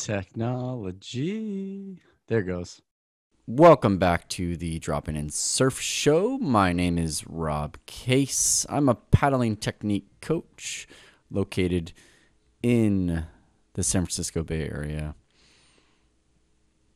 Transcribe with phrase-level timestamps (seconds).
[0.00, 2.00] Technology.
[2.26, 2.80] There goes.
[3.46, 6.38] Welcome back to the Dropping in Surf Show.
[6.38, 8.64] My name is Rob Case.
[8.70, 10.88] I'm a paddling technique coach
[11.30, 11.92] located
[12.62, 13.26] in
[13.74, 15.14] the San Francisco Bay Area.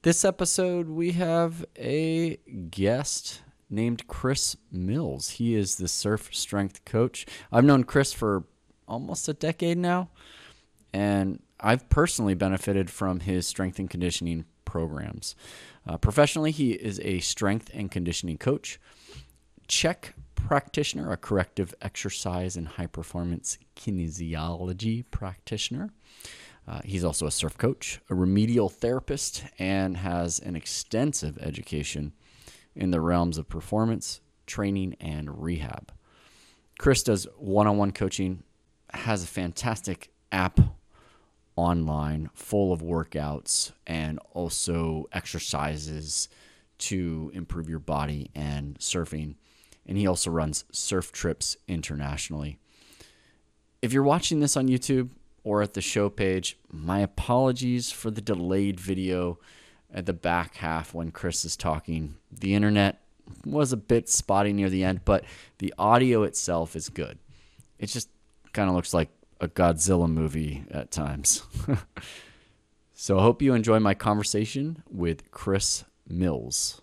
[0.01, 2.39] This episode, we have a
[2.71, 5.31] guest named Chris Mills.
[5.31, 7.27] He is the surf strength coach.
[7.53, 8.45] I've known Chris for
[8.89, 10.09] almost a decade now,
[10.95, 15.35] and I've personally benefited from his strength and conditioning programs.
[15.87, 18.79] Uh, professionally, he is a strength and conditioning coach,
[19.67, 25.89] CHEK practitioner, a corrective exercise and high performance kinesiology practitioner.
[26.69, 32.13] Uh, he's also a surf coach, a remedial therapist, and has an extensive education
[32.77, 35.93] in the realms of performance, training, and rehab.
[36.79, 38.43] Chris does one on one coaching,
[38.93, 40.61] has a fantastic app
[41.57, 46.29] online full of workouts and also exercises
[46.79, 49.35] to improve your body and surfing.
[49.87, 52.59] And he also runs surf trips internationally.
[53.83, 55.11] If you're watching this on YouTube
[55.45, 59.39] or at the show page, my apologies for the delayed video
[59.93, 62.17] at the back half when Chris is talking.
[62.33, 63.01] The internet
[63.45, 65.25] was a bit spotty near the end, but
[65.59, 67.19] the audio itself is good.
[67.79, 68.09] It just
[68.53, 69.09] kind of looks like
[69.41, 71.43] a Godzilla movie at times.
[72.93, 76.81] so I hope you enjoy my conversation with Chris Mills.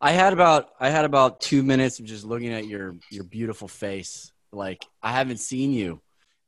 [0.00, 3.68] I had about I had about two minutes of just looking at your your beautiful
[3.68, 4.32] face.
[4.52, 6.00] Like I haven't seen you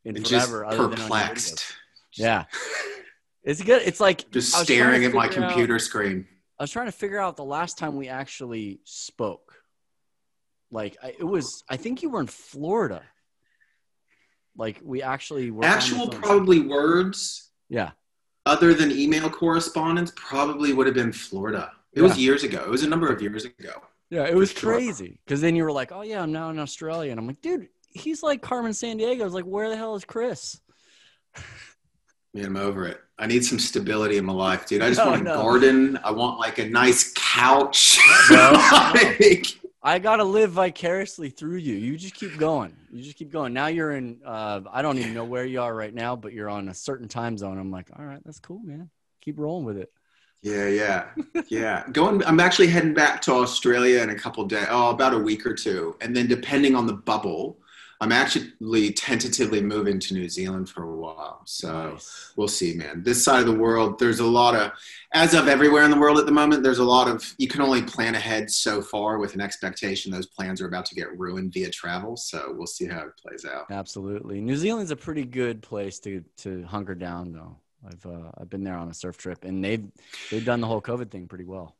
[0.04, 0.66] in and forever.
[0.70, 1.64] Just perplexed.
[2.14, 2.44] yeah,
[3.42, 3.82] it's good.
[3.84, 6.26] It's like just staring at my computer out, screen.
[6.58, 9.54] I was trying to figure out the last time we actually spoke.
[10.70, 13.02] Like I, it was, I think you were in Florida.
[14.56, 17.50] Like we actually were actual probably words.
[17.68, 17.90] Yeah.
[18.44, 21.70] Other than email correspondence, probably would have been Florida.
[21.92, 22.08] It yeah.
[22.08, 22.62] was years ago.
[22.64, 23.82] It was a number of years ago.
[24.10, 24.74] Yeah, it was sure.
[24.74, 25.20] crazy.
[25.24, 27.68] Because then you were like, "Oh yeah, I'm now in Australia," and I'm like, "Dude,
[27.90, 30.60] he's like Carmen Sandiego." I was like, "Where the hell is Chris?"
[32.34, 32.98] Man, I'm over it.
[33.18, 34.82] I need some stability in my life, dude.
[34.82, 35.34] I just no, want a no.
[35.36, 35.98] garden.
[36.02, 37.98] I want like a nice couch.
[38.30, 39.46] like,
[39.82, 41.74] I gotta live vicariously through you.
[41.74, 42.76] You just keep going.
[42.92, 43.52] You just keep going.
[43.52, 44.20] Now you're in.
[44.24, 47.08] Uh, I don't even know where you are right now, but you're on a certain
[47.08, 47.58] time zone.
[47.58, 48.90] I'm like, all right, that's cool, man.
[49.22, 49.90] Keep rolling with it.
[50.40, 51.08] Yeah, yeah,
[51.48, 51.84] yeah.
[51.90, 52.24] Going.
[52.24, 54.66] I'm actually heading back to Australia in a couple days.
[54.70, 57.58] Oh, about a week or two, and then depending on the bubble,
[58.02, 61.42] I'm actually tentatively moving to New Zealand for a while.
[61.44, 62.32] So nice.
[62.34, 63.04] we'll see, man.
[63.04, 64.72] This side of the world, there's a lot of,
[65.14, 67.60] as of everywhere in the world at the moment, there's a lot of, you can
[67.60, 71.52] only plan ahead so far with an expectation those plans are about to get ruined
[71.52, 72.16] via travel.
[72.16, 73.70] So we'll see how it plays out.
[73.70, 74.40] Absolutely.
[74.40, 77.56] New Zealand's a pretty good place to, to hunker down, though.
[77.86, 79.86] I've, uh, I've been there on a surf trip and they've,
[80.32, 81.76] they've done the whole COVID thing pretty well.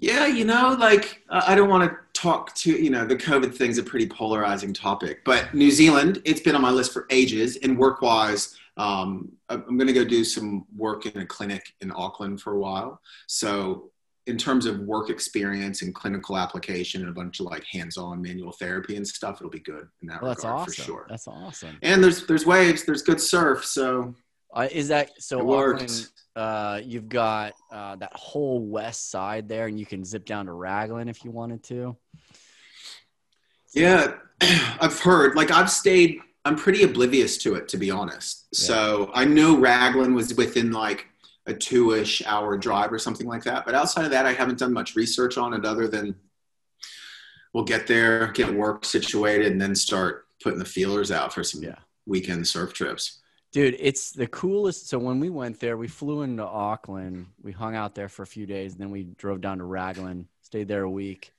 [0.00, 3.76] Yeah, you know, like I don't want to talk to, you know, the COVID thing's
[3.76, 7.58] a pretty polarizing topic, but New Zealand, it's been on my list for ages.
[7.62, 11.92] And work wise, um, I'm going to go do some work in a clinic in
[11.92, 13.00] Auckland for a while.
[13.26, 13.90] So,
[14.26, 18.52] in terms of work experience and clinical application and a bunch of like hands-on manual
[18.52, 20.72] therapy and stuff, it'll be good in that well, regard awesome.
[20.72, 21.06] for sure.
[21.08, 21.78] That's awesome.
[21.82, 24.14] And there's there's waves, there's good surf, so
[24.52, 25.40] uh, is that so?
[25.40, 30.46] Auckland, uh, you've got uh, that whole west side there, and you can zip down
[30.46, 31.96] to Raglan if you wanted to.
[33.74, 35.36] Yeah, I've heard.
[35.36, 36.20] Like I've stayed.
[36.44, 38.48] I'm pretty oblivious to it, to be honest.
[38.52, 38.58] Yeah.
[38.66, 41.06] So I know Raglan was within like
[41.46, 43.66] a two-ish hour drive or something like that.
[43.66, 46.14] But outside of that, I haven't done much research on it, other than
[47.52, 51.62] we'll get there, get work situated, and then start putting the feelers out for some
[51.62, 51.76] yeah.
[52.06, 53.20] weekend surf trips.
[53.52, 54.88] Dude, it's the coolest.
[54.88, 57.26] So when we went there, we flew into Auckland.
[57.42, 60.28] We hung out there for a few days, and then we drove down to Raglan,
[60.42, 61.32] stayed there a week.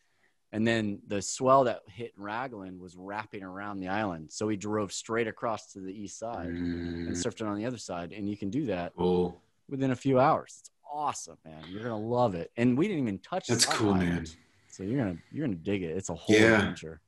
[0.54, 4.32] And then the swell that hit Raglan was wrapping around the island.
[4.32, 7.08] So we drove straight across to the east side mm.
[7.08, 8.12] and surfed it on the other side.
[8.12, 9.42] And you can do that cool.
[9.70, 10.58] within a few hours.
[10.60, 11.64] It's awesome, man.
[11.70, 12.52] You're gonna love it.
[12.58, 14.10] And we didn't even touch That's cool, island.
[14.10, 14.26] man.
[14.68, 15.96] So you're gonna you're gonna dig it.
[15.96, 16.56] It's a whole yeah.
[16.56, 17.00] adventure.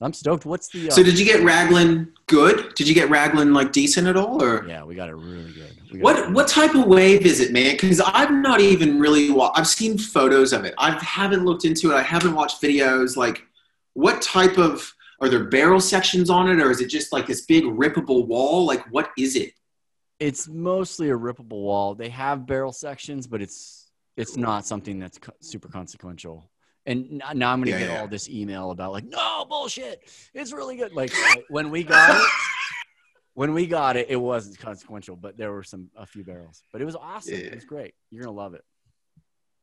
[0.00, 0.46] I'm stoked.
[0.46, 0.88] What's the?
[0.88, 2.74] Uh, so did you get Raglan good?
[2.76, 4.66] Did you get Raglan like decent at all, or?
[4.66, 6.02] Yeah, we got it really good.
[6.02, 7.72] What what type of wave is it, man?
[7.72, 9.34] Because I've not even really.
[9.54, 10.74] I've seen photos of it.
[10.78, 11.94] I haven't looked into it.
[11.96, 13.16] I haven't watched videos.
[13.16, 13.42] Like,
[13.94, 14.94] what type of?
[15.20, 18.64] Are there barrel sections on it, or is it just like this big rippable wall?
[18.64, 19.52] Like, what is it?
[20.20, 21.96] It's mostly a rippable wall.
[21.96, 26.48] They have barrel sections, but it's it's not something that's super consequential
[26.88, 28.00] and uh, now I'm gonna yeah, get yeah.
[28.00, 30.00] all this email about like, no bullshit,
[30.34, 30.92] it's really good.
[30.92, 31.12] Like
[31.48, 32.30] when we got it,
[33.34, 36.62] when we got it, it wasn't consequential, but there were some a few barrels.
[36.72, 37.34] But it was awesome.
[37.34, 37.40] Yeah.
[37.40, 37.94] It was great.
[38.10, 38.64] You're gonna love it.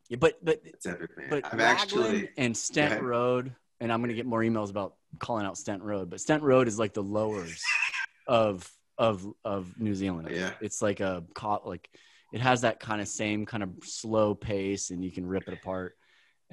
[0.09, 1.27] Yeah, but but It's epic, man.
[1.31, 3.01] but I've Raglan actually and Stent.
[3.01, 6.67] Road, and I'm gonna get more emails about calling out Stent Road, but Stent Road
[6.67, 7.63] is like the lowers
[8.27, 10.29] of of of New Zealand.
[10.31, 10.51] Yeah.
[10.61, 11.89] It's like a co- like
[12.31, 15.53] it has that kind of same kind of slow pace, and you can rip it
[15.55, 15.97] apart.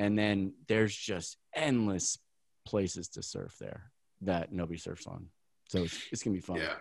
[0.02, 2.18] And then there's just endless
[2.66, 5.26] places to surf there that nobody surfs on.
[5.68, 6.56] So it's, it's gonna be fun.
[6.56, 6.74] yeah.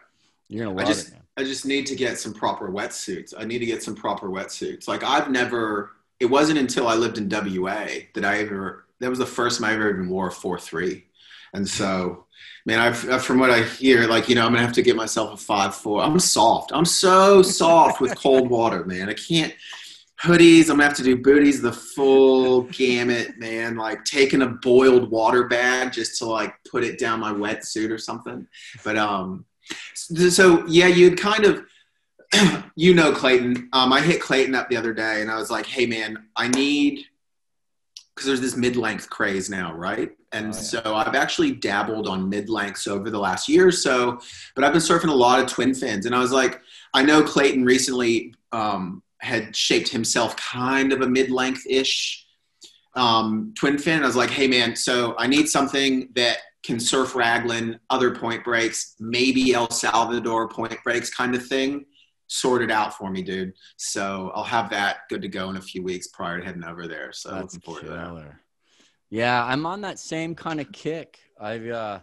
[0.49, 1.21] You're gonna I love just- it, man.
[1.37, 3.33] I just need to get some proper wetsuits.
[3.37, 4.87] I need to get some proper wetsuits.
[4.87, 5.91] Like I've never.
[6.19, 7.85] It wasn't until I lived in WA
[8.15, 8.85] that I ever.
[8.99, 11.05] That was the first time I ever even wore a four three,
[11.53, 12.25] and so,
[12.65, 15.33] man, I've from what I hear, like you know, I'm gonna have to get myself
[15.33, 16.03] a five four.
[16.03, 16.71] I'm soft.
[16.73, 19.09] I'm so soft with cold water, man.
[19.09, 19.53] I can't.
[20.21, 20.61] Hoodies.
[20.63, 23.75] I'm gonna have to do booties, the full gamut, man.
[23.75, 27.97] Like taking a boiled water bag just to like put it down my wetsuit or
[27.97, 28.47] something.
[28.83, 29.45] But um,
[29.93, 31.65] so yeah, you'd kind of,
[32.75, 33.69] you know, Clayton.
[33.73, 36.47] Um, I hit Clayton up the other day, and I was like, "Hey, man, I
[36.49, 37.05] need."
[38.13, 40.11] Because there's this mid-length craze now, right?
[40.33, 40.51] And Oh, yeah.
[40.51, 44.19] so I've actually dabbled on mid-lengths over the last year or so,
[44.53, 46.61] but I've been surfing a lot of twin fins, and I was like,
[46.93, 52.25] I know Clayton recently um, had shaped himself kind of a mid-length ish
[52.95, 54.03] um, twin fin.
[54.03, 58.43] I was like, hey man, so I need something that can surf Raglan, other point
[58.43, 61.85] breaks, maybe El Salvador point breaks kind of thing.
[62.27, 63.53] Sort it out for me, dude.
[63.77, 66.87] So I'll have that good to go in a few weeks prior to heading over
[66.87, 67.11] there.
[67.11, 68.33] So That's to that.
[69.09, 71.19] Yeah, I'm on that same kind of kick.
[71.39, 71.99] I've uh,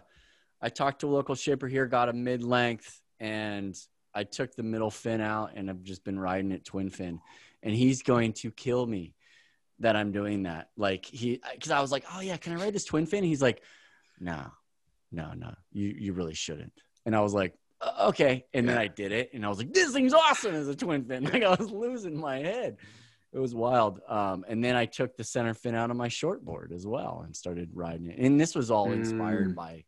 [0.61, 3.75] I talked to a local shaper here, got a mid length, and
[4.13, 7.19] I took the middle fin out, and I've just been riding it twin fin,
[7.63, 9.13] and he's going to kill me
[9.79, 10.69] that I'm doing that.
[10.77, 13.23] Like he, because I was like, oh yeah, can I ride this twin fin?
[13.23, 13.61] He's like,
[14.19, 14.45] no,
[15.11, 16.73] no, no, you you really shouldn't.
[17.05, 18.45] And I was like, "Uh, okay.
[18.53, 21.05] And then I did it, and I was like, this thing's awesome as a twin
[21.05, 21.23] fin.
[21.31, 22.77] Like I was losing my head
[23.31, 24.01] it was wild.
[24.07, 27.35] Um, and then I took the center fin out of my shortboard as well and
[27.35, 28.17] started riding it.
[28.17, 29.55] And this was all inspired Mm.
[29.55, 29.83] by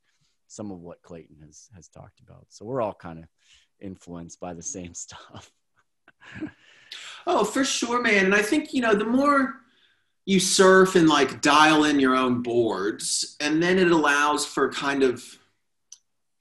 [0.48, 2.46] some of what Clayton has has talked about.
[2.50, 3.26] So we're all kind of
[3.82, 5.52] influenced by the same stuff.
[7.28, 8.26] Oh, for sure, man.
[8.26, 9.56] And I think, you know, the more
[10.26, 15.04] you surf and like dial in your own boards, and then it allows for kind
[15.04, 15.24] of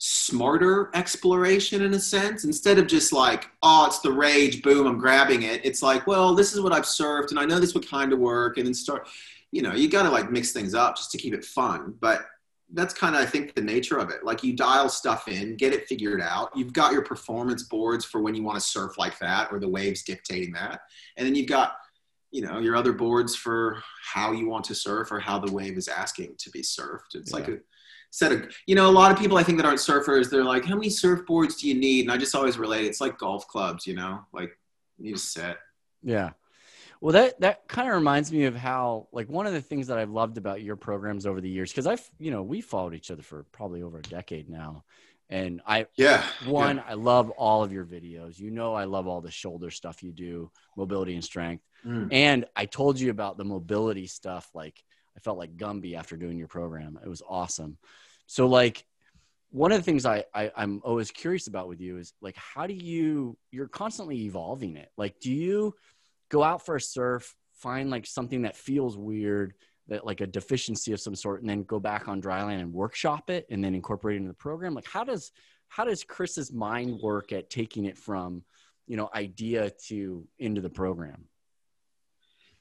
[0.02, 4.96] smarter exploration in a sense instead of just like oh it's the rage boom i'm
[4.96, 7.86] grabbing it it's like well this is what i've surfed and i know this would
[7.86, 9.06] kind of work and then start
[9.52, 12.25] you know you got to like mix things up just to keep it fun but
[12.72, 14.25] that's kind of i think the nature of it.
[14.25, 16.50] Like you dial stuff in get it figured out.
[16.55, 19.69] You've got your performance boards for when you want to surf like that or the
[19.69, 20.81] waves dictating that.
[21.17, 21.75] And then you've got
[22.31, 25.76] you know your other boards for how you want to surf or how the wave
[25.76, 27.14] is asking to be surfed.
[27.14, 27.58] It's like a
[28.11, 30.64] set of you know a lot of people i think that aren't surfers they're like
[30.64, 32.02] how many surfboards do you need?
[32.02, 34.20] And i just always relate it's like golf clubs you know?
[34.32, 34.50] Like
[34.99, 35.58] you need a set
[36.02, 36.31] Yeah.
[37.00, 39.99] Well, that that kind of reminds me of how like one of the things that
[39.99, 43.11] I've loved about your programs over the years because I've you know we followed each
[43.11, 44.85] other for probably over a decade now,
[45.31, 46.85] and I yeah one yeah.
[46.87, 48.38] I love all of your videos.
[48.38, 51.64] You know I love all the shoulder stuff you do, mobility and strength.
[51.87, 52.08] Mm.
[52.12, 54.50] And I told you about the mobility stuff.
[54.53, 54.82] Like
[55.17, 56.99] I felt like Gumby after doing your program.
[57.03, 57.79] It was awesome.
[58.26, 58.85] So like
[59.53, 62.67] one of the things I, I I'm always curious about with you is like how
[62.67, 64.91] do you you're constantly evolving it.
[64.99, 65.74] Like do you
[66.31, 69.53] go out for a surf, find like something that feels weird,
[69.89, 72.72] that like a deficiency of some sort, and then go back on dry land and
[72.72, 74.75] workshop it and then incorporate it into the program?
[74.75, 75.32] Like how does
[75.69, 78.43] how does Chris's mind work at taking it from
[78.87, 81.27] you know idea to into the program?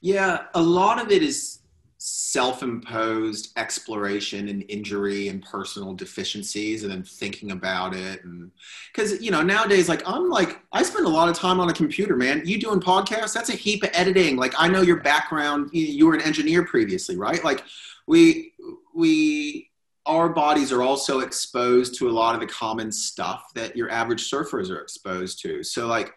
[0.00, 1.60] Yeah, a lot of it is
[2.02, 8.50] self-imposed exploration and injury and personal deficiencies and then thinking about it and
[8.90, 11.74] because you know nowadays like i'm like i spend a lot of time on a
[11.74, 12.40] computer man.
[12.46, 13.34] You doing podcasts?
[13.34, 14.36] That's a heap of editing.
[14.36, 15.68] Like i know your background.
[15.74, 17.44] You, you were an engineer previously right?
[17.44, 17.64] Like
[18.06, 18.54] we
[18.94, 19.70] we
[20.06, 24.30] our bodies are also exposed to a lot of the common stuff that your average
[24.30, 25.62] surfers are exposed to.
[25.62, 26.14] So like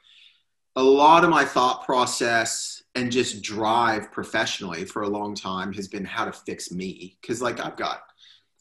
[0.77, 5.87] a lot of my thought process and just drive professionally for a long time has
[5.87, 7.17] been how to fix me.
[7.21, 8.01] Because like i've got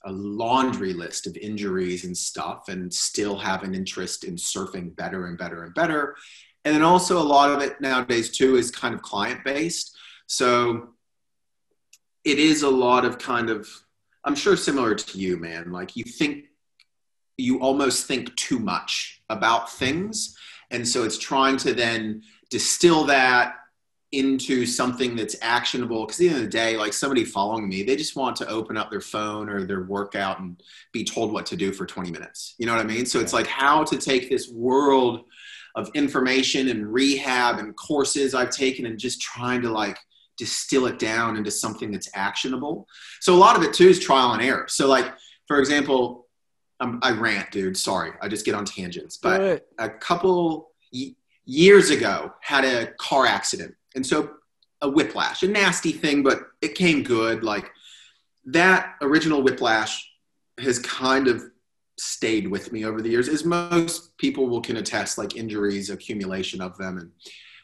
[0.05, 5.27] a laundry list of injuries and stuff and still have an interest in surfing better
[5.27, 6.17] and better and better.
[6.65, 9.97] And then also a lot of it nowadays too is kind of client based
[10.27, 10.89] so
[12.25, 13.69] it is a lot of kind of
[14.25, 15.73] i'm sure similar to you man.
[15.73, 16.47] Like you think
[17.37, 20.37] you almost think too much about things.
[20.71, 23.57] And so it's trying to then distill that
[24.13, 27.83] into something that's actionable because at the end of the day like somebody following me
[27.83, 31.47] they just want to open up their phone or their workout and be told what
[31.47, 32.55] to do for 20 minutes.
[32.59, 33.07] You know what i mean?
[33.07, 35.25] So it's like how to take this world
[35.75, 39.99] of information and rehab and courses i've taken and just trying to like
[40.37, 42.87] distill it down into something that's actionable.
[43.21, 44.67] So a lot of it too is trial and error.
[44.69, 45.15] So like
[45.47, 46.27] for example
[46.81, 47.77] um, i rant dude.
[47.79, 48.11] Sorry.
[48.21, 49.17] I just get on tangents.
[49.17, 50.73] But a couple
[51.45, 54.31] years ago had a car accident and so
[54.81, 57.45] a whiplash, a nasty thing, but it came good.
[57.45, 57.71] Like
[58.47, 60.11] that original whiplash
[60.59, 61.43] has kind of
[61.99, 66.61] stayed with me over the years, as most people will can attest, like injuries, accumulation
[66.61, 66.99] of them.
[66.99, 67.11] And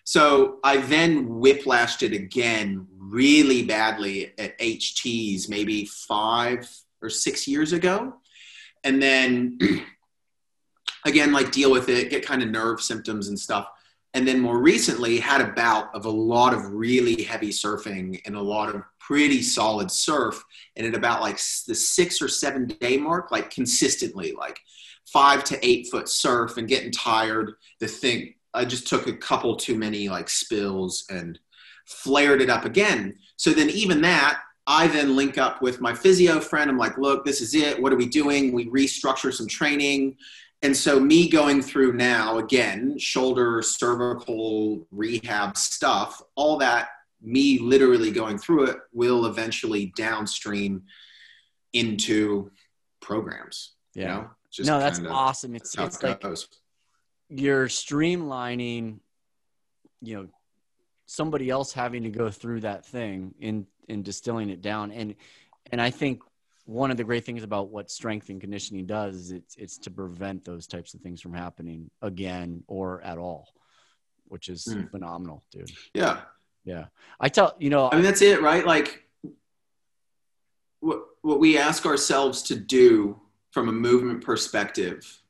[0.05, 6.69] so I then whiplashed it again really badly at HTs maybe five
[7.03, 8.15] or six years ago.
[8.85, 9.59] And then
[11.05, 13.69] again, like deal with it, get kind of nerve symptoms and stuff
[14.15, 18.35] and then more recently had a bout of a lot of really heavy surfing and
[18.35, 20.43] a lot of pretty solid surf
[20.77, 21.37] and at about like
[21.67, 24.61] the six or seven day mark like consistently like
[25.07, 27.55] five to eight foot surf and getting tired.
[27.81, 31.39] The thing i just took a couple too many like spills and
[31.87, 33.17] flared it up again.
[33.37, 36.71] So then even that i then link up with my physio friend.
[36.71, 37.81] I'm like look this is it.
[37.81, 38.53] What are we doing?
[38.53, 40.17] We restructure some training
[40.63, 46.89] and so me going through now again shoulder cervical rehab stuff all that
[47.23, 50.83] me literally going through it will eventually downstream
[51.73, 52.51] into
[53.01, 54.27] programs yeah
[54.59, 54.79] you know?
[54.79, 56.49] no that's awesome it's, it's like goes.
[57.29, 58.99] you're streamlining
[60.01, 60.29] you know
[61.07, 65.15] somebody else having to go through that thing in in distilling it down and
[65.73, 66.23] and i think
[66.69, 69.91] one of the great things about what strength and conditioning does is it's it's to
[69.91, 73.49] prevent those types of things from happening again or at all,
[74.27, 74.89] which is mm.
[74.91, 75.71] phenomenal, dude.
[75.95, 76.21] Yeah.
[76.65, 76.85] Yeah.
[77.19, 78.67] I tell you know I mean that's it, right?
[78.67, 79.03] Like
[80.81, 83.19] what what we ask ourselves to do
[83.51, 85.23] from a movement perspective,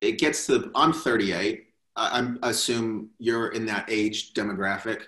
[0.00, 1.64] it gets to I'm 38.
[1.96, 5.02] I, I assume you're in that age demographic.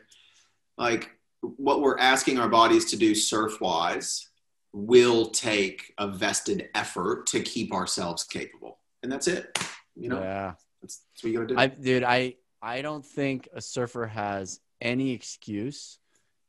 [0.77, 4.29] Like what we're asking our bodies to do surf wise
[4.73, 8.79] will take a vested effort to keep ourselves capable.
[9.03, 9.59] And that's it.
[9.97, 10.55] You know, yeah.
[10.83, 11.59] That's, that's what you gotta do.
[11.59, 15.99] I, dude, I, I don't think a surfer has any excuse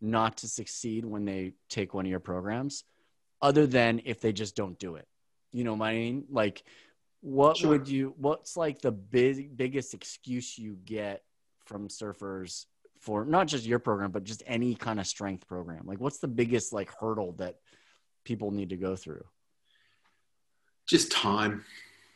[0.01, 2.83] not to succeed when they take one of your programs
[3.41, 5.07] other than if they just don't do it.
[5.51, 6.25] You know what I mean?
[6.29, 6.63] Like
[7.21, 7.71] what sure.
[7.71, 11.23] would you what's like the big biggest excuse you get
[11.65, 12.65] from surfers
[13.01, 15.85] for not just your program but just any kind of strength program?
[15.85, 17.55] Like what's the biggest like hurdle that
[18.29, 19.25] people need to go through?
[20.87, 21.65] Just time.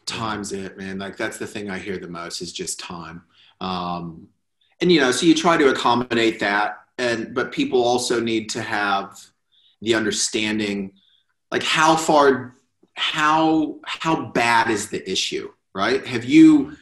[0.06, 1.00] Time's it, man.
[1.00, 3.24] Like that's the thing I hear the most is just time.
[3.60, 4.28] Um,
[4.80, 8.62] and you know, so you try to accommodate that, and but people also need to
[8.62, 9.20] have
[9.82, 10.92] the understanding,
[11.52, 12.54] like how far,
[12.94, 16.06] how how bad is the issue, right?
[16.06, 16.78] Have you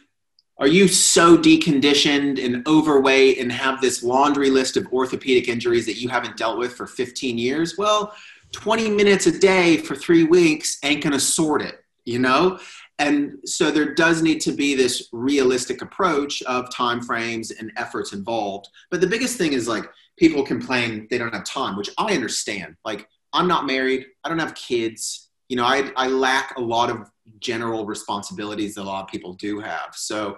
[0.58, 6.02] are you so deconditioned and overweight and have this laundry list of orthopedic injuries that
[6.02, 7.78] you haven't dealt with for 15 years?
[7.78, 8.14] Well,
[8.54, 12.60] 20 minutes a day for three weeks ain't going to sort it, you know?
[13.00, 18.14] And so there does need to be this realistic approach of time frames and efforts
[18.14, 18.68] involved.
[18.92, 22.76] But the biggest thing is like people complain they don't have time, which I understand.
[22.86, 25.30] Like I'm not married, I don't have kids.
[25.50, 29.34] You know, I, I lack a lot of general responsibilities that a lot of people
[29.34, 29.96] do have.
[29.96, 30.38] So,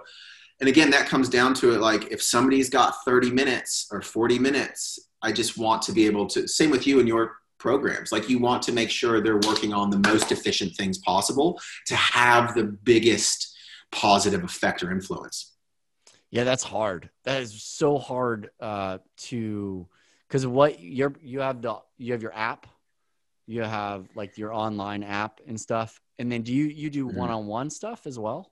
[0.60, 4.38] and again, that comes down to it like if somebody's got 30 minutes or 40
[4.38, 8.12] minutes, I just want to be able to, same with you and your programs.
[8.12, 11.96] Like you want to make sure they're working on the most efficient things possible to
[11.96, 13.56] have the biggest
[13.90, 15.52] positive effect or influence.
[16.30, 17.10] Yeah, that's hard.
[17.24, 19.86] That is so hard uh, to
[20.26, 22.66] because what you're you have the you have your app,
[23.46, 27.30] you have like your online app and stuff, and then do you you do one
[27.30, 28.50] on one stuff as well?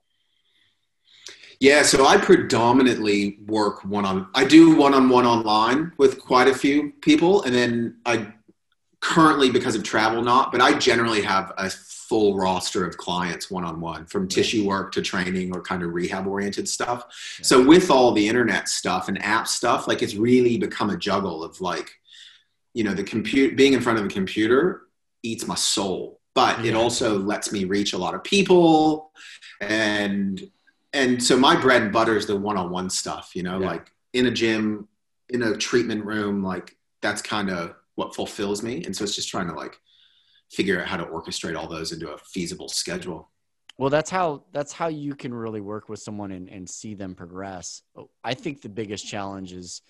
[1.59, 4.27] Yeah, so I predominantly work one on.
[4.33, 8.33] I do one on one online with quite a few people, and then I
[9.03, 14.05] currently because of travel not but i generally have a full roster of clients one-on-one
[14.05, 17.05] from tissue work to training or kind of rehab oriented stuff
[17.37, 17.45] yeah.
[17.45, 21.43] so with all the internet stuff and app stuff like it's really become a juggle
[21.43, 21.91] of like
[22.73, 24.83] you know the compute being in front of a computer
[25.21, 29.11] eats my soul but it also lets me reach a lot of people
[29.59, 30.49] and
[30.93, 33.67] and so my bread and butter is the one-on-one stuff you know yeah.
[33.67, 34.87] like in a gym
[35.27, 39.29] in a treatment room like that's kind of what fulfills me and so it's just
[39.29, 39.77] trying to like
[40.51, 43.31] figure out how to orchestrate all those into a feasible schedule
[43.77, 47.15] well that's how that's how you can really work with someone and, and see them
[47.15, 47.81] progress
[48.23, 49.81] i think the biggest challenge is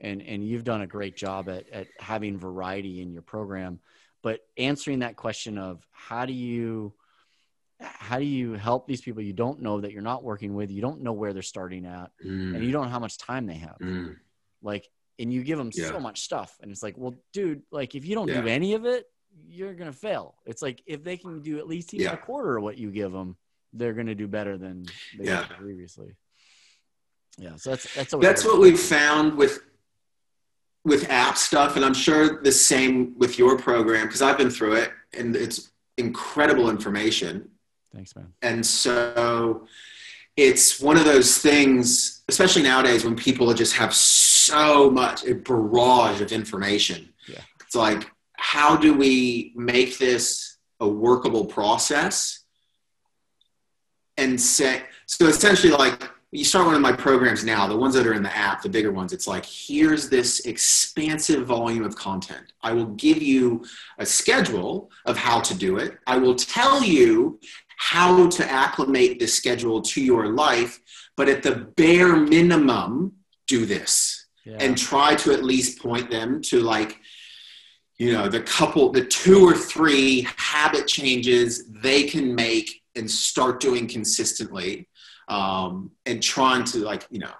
[0.00, 3.80] and and you've done a great job at at having variety in your program.
[4.22, 6.92] But answering that question of how do you
[7.80, 10.80] how do you help these people you don't know that you're not working with, you
[10.80, 13.54] don't know where they're starting at, Mm, and you don't know how much time they
[13.54, 13.76] have.
[13.80, 14.16] mm.
[14.62, 15.88] Like, and you give them Yeah.
[15.88, 18.84] so much stuff, and it's like, well, dude, like if you don't do any of
[18.84, 19.06] it,
[19.48, 20.36] you're gonna fail.
[20.46, 22.12] It's like if they can do at least even Yeah.
[22.14, 23.36] a quarter of what you give them,
[23.72, 24.86] they're gonna do better than
[25.18, 25.46] they Yeah.
[25.48, 26.16] did previously.
[27.38, 29.60] Yeah, so that's that's That's what we've found with
[30.84, 34.76] with app stuff, and I'm sure the same with your program because I've been through
[34.76, 37.50] it, and it's incredible information.
[37.92, 38.32] Thanks, man.
[38.42, 39.66] And so
[40.36, 46.20] it's one of those things, especially nowadays when people just have so much a barrage
[46.20, 47.12] of information.
[47.28, 47.40] Yeah.
[47.64, 52.40] It's like, how do we make this a workable process?
[54.16, 58.06] And say, so essentially, like you start one of my programs now, the ones that
[58.06, 62.52] are in the app, the bigger ones, it's like, here's this expansive volume of content.
[62.62, 63.64] I will give you
[63.98, 65.98] a schedule of how to do it.
[66.06, 67.40] I will tell you
[67.78, 70.80] how to acclimate this schedule to your life,
[71.16, 73.12] but at the bare minimum,
[73.46, 74.58] do this Yeah.
[74.60, 77.00] and try to at least point them to like,
[77.98, 83.58] you know, the couple, the two or three habit changes they can make and start
[83.58, 84.88] doing consistently
[85.26, 87.32] um, and trying to like, you know,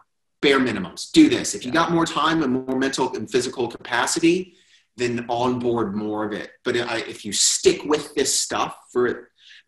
[0.43, 1.13] bare minimums.
[1.13, 1.55] Do this.
[1.55, 4.55] If you got more time and more mental and physical capacity,
[4.97, 6.51] then onboard more of it.
[6.65, 9.15] But I, if you stick with this stuff for a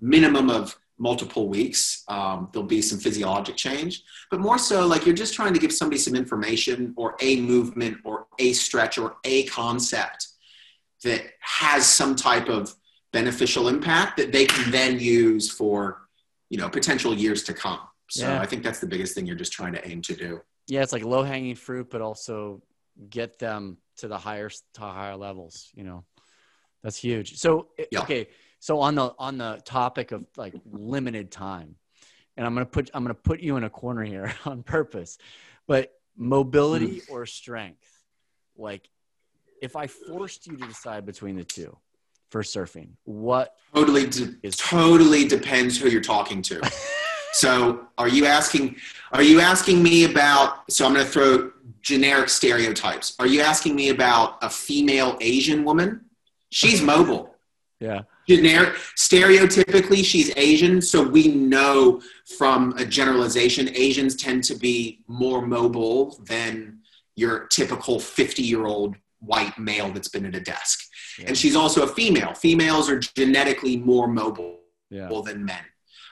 [0.01, 4.03] minimum of multiple weeks, um, there'll be some physiologic change.
[4.31, 7.99] But more so, like you're just trying to give somebody some information or a movement
[8.05, 10.27] or a stretch or a concept
[11.05, 12.75] that has some type of
[13.13, 16.09] beneficial impact that they can then use for,
[16.51, 17.79] you know, potential years to come.
[18.11, 18.41] So Yeah.
[18.41, 20.41] I think that's the biggest thing you're just trying to aim to do.
[20.67, 22.61] yeah, it's like low hanging fruit, but also
[23.09, 25.71] get them to the higher to higher levels.
[25.75, 26.05] You know,
[26.83, 27.37] that's huge.
[27.39, 28.01] So Yeah.
[28.03, 28.29] okay,
[28.59, 31.77] so on the on the topic of like limited time,
[32.37, 35.19] and I'm gonna put I'm gonna put you in a corner here on purpose,
[35.67, 37.11] but mobility mm.
[37.11, 37.89] or strength,
[38.57, 38.89] like
[39.63, 41.77] if I forced you to decide between the two
[42.31, 46.61] for surfing, what Totally, de- Is- totally depends who you're talking to.
[47.33, 48.77] so, are you asking?
[49.13, 50.71] Are you asking me about?
[50.71, 53.15] So, I'm going to throw generic stereotypes.
[53.19, 56.05] Are you asking me about a female Asian woman?
[56.51, 57.35] She's mobile.
[57.81, 62.01] yeah Generic, stereotypically, she's Asian, so we know
[62.37, 66.81] from a generalization, Asians tend to be more mobile than
[67.17, 70.79] your typical 50 year old white male that's been at a desk.
[71.19, 72.35] yeah, And she's also a female.
[72.35, 74.59] Females are genetically more mobile
[74.91, 75.63] yeah than men.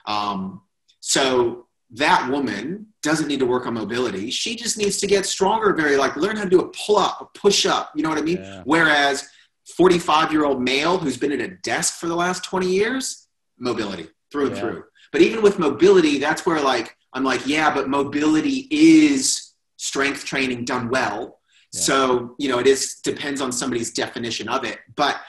[0.05, 0.61] Um,
[0.99, 4.29] so that woman doesn't need to work on mobility.
[4.29, 7.21] She just needs to get stronger, very like learn how to do a pull up,
[7.21, 7.91] a push up.
[7.95, 8.37] You know what I mean?
[8.37, 8.61] Yeah.
[8.65, 9.27] Whereas
[9.75, 13.27] 45 year old male who's been at a desk for the last 20 years,
[13.59, 14.61] mobility through and Yeah.
[14.61, 14.83] through.
[15.11, 20.65] But even with mobility, that's where like I'm like, yeah, but mobility is strength training
[20.65, 21.39] done well.
[21.73, 21.81] Yeah.
[21.81, 24.79] So, you know, it is depends on somebody's definition of it.
[24.95, 25.21] But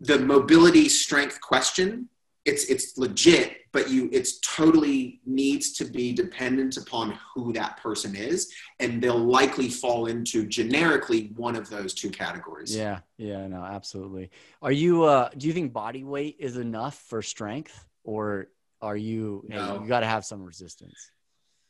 [0.00, 2.08] the mobility strength question,
[2.44, 8.14] it's it's legit, but you it's totally needs to be dependent upon who that person
[8.16, 8.52] is.
[8.80, 12.74] And they'll likely fall into generically one of those two categories.
[12.76, 14.30] Yeah, yeah, no, absolutely.
[14.62, 18.48] Are you uh do you think body weight is enough for strength or
[18.80, 19.80] are you hey, No.
[19.82, 21.10] you got to have some resistance?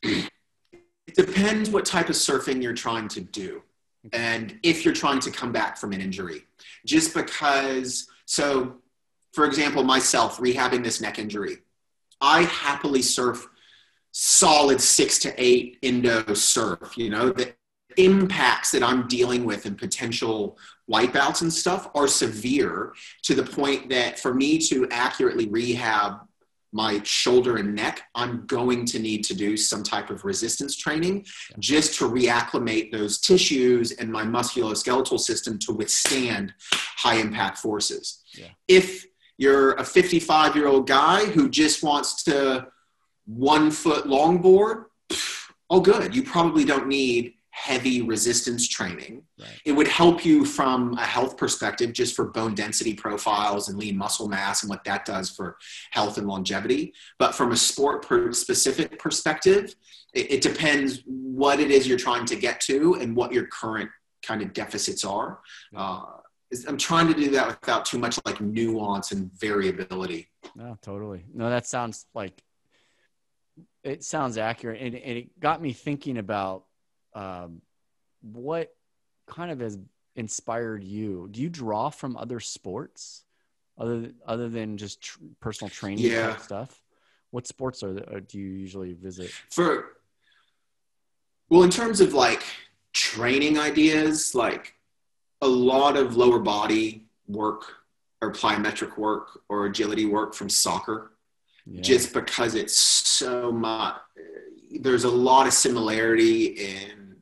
[0.03, 3.63] It depends what type of surfing you're trying to do
[4.13, 6.43] and if you're trying to come back from an injury.
[6.85, 8.75] Just because, so
[9.33, 11.57] for example, myself rehabbing this neck injury,
[12.21, 13.47] I happily surf
[14.11, 16.97] solid six to eight Indo surf.
[16.97, 17.53] You know, the
[17.97, 20.57] impacts that I'm dealing with and potential
[20.89, 26.19] wipeouts and stuff are severe to the point that for me to accurately rehab
[26.71, 31.25] my shoulder and neck, I'm going to need to do some type of resistance training
[31.57, 38.23] just to reacclimate those tissues and my musculoskeletal system to withstand high impact forces.
[38.33, 38.49] Yeah.
[38.67, 39.05] If
[39.39, 42.67] you're a 55 year old guy who just wants to
[43.25, 44.85] one foot longboard,
[45.69, 46.13] oh, good.
[46.13, 49.23] You probably don't need heavy resistance training.
[49.39, 49.61] Right.
[49.65, 53.97] It would help you from a health perspective, just for bone density profiles and lean
[53.97, 55.57] muscle mass and what that does for
[55.91, 56.93] health and longevity.
[57.17, 59.73] But from a sport per specific perspective,
[60.13, 63.89] it, it depends what it is you're trying to get to and what your current
[64.21, 65.39] kind of deficits are.
[65.73, 66.03] Uh,
[66.67, 70.29] I'm trying to do that without too much like nuance and variability.
[70.55, 71.25] No, totally.
[71.33, 72.41] No, that sounds like
[73.83, 76.65] it sounds accurate, and, and it got me thinking about
[77.13, 77.61] um,
[78.21, 78.73] what
[79.27, 79.77] kind of has
[80.15, 81.27] inspired you?
[81.31, 83.23] Do you draw from other sports,
[83.77, 86.35] other other than just tr- personal training Yeah.
[86.37, 86.81] stuff?
[87.31, 89.29] What sports are there, do you usually visit?
[89.51, 89.97] for
[91.49, 92.43] well in terms of like
[92.93, 94.73] training ideas like
[95.41, 97.63] a lot of lower body work
[98.21, 101.11] or plyometric work or agility work from soccer
[101.65, 101.81] Yeah.
[101.81, 103.95] just because it's so much
[104.81, 107.15] there's a lot of similarity in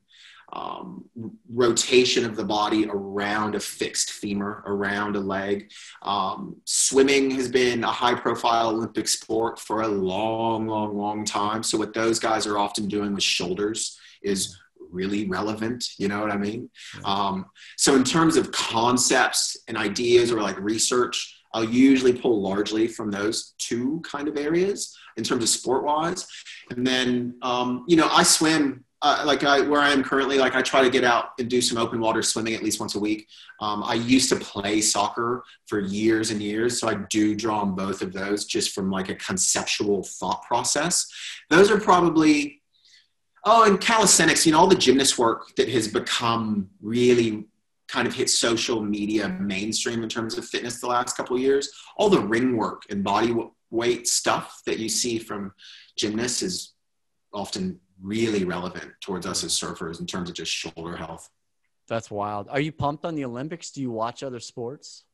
[0.52, 1.06] um,
[1.50, 5.72] rotation of the body around a fixed femur around a leg.
[6.02, 11.64] Um, swimming has been a high profile olympic sport for a long long long time.
[11.64, 14.58] So what those guys are often doing with shoulders is
[14.92, 16.70] really relevant you know what i mean
[17.06, 17.46] um,
[17.78, 23.10] so in terms of concepts and ideas or like research I'll usually pull largely from
[23.10, 26.28] those two kind of areas in terms of sport wise.
[26.70, 30.56] And then, um, you know, I swim uh, like I, where I am currently, like
[30.56, 33.00] I try to get out and do some open water swimming at least once a
[33.00, 33.28] week.
[33.62, 36.80] Um, I used to play soccer for years and years.
[36.80, 41.08] So I do draw on both of those just from like a conceptual thought process.
[41.50, 42.62] Those are probably,
[43.48, 47.46] oh, and calisthenics, you know, all the gymnast work that has become really
[47.88, 51.70] kind of hit social media mainstream in terms of fitness the last couple years.
[51.96, 53.34] All the ring work and body
[53.70, 55.54] weight stuff that you see from
[55.98, 56.74] gymnasts is
[57.34, 61.30] often really relevant towards us as surfers in terms of just shoulder health.
[61.88, 62.50] That's wild.
[62.50, 63.72] Are you pumped on the Olympics?
[63.72, 65.06] Do you watch other sports?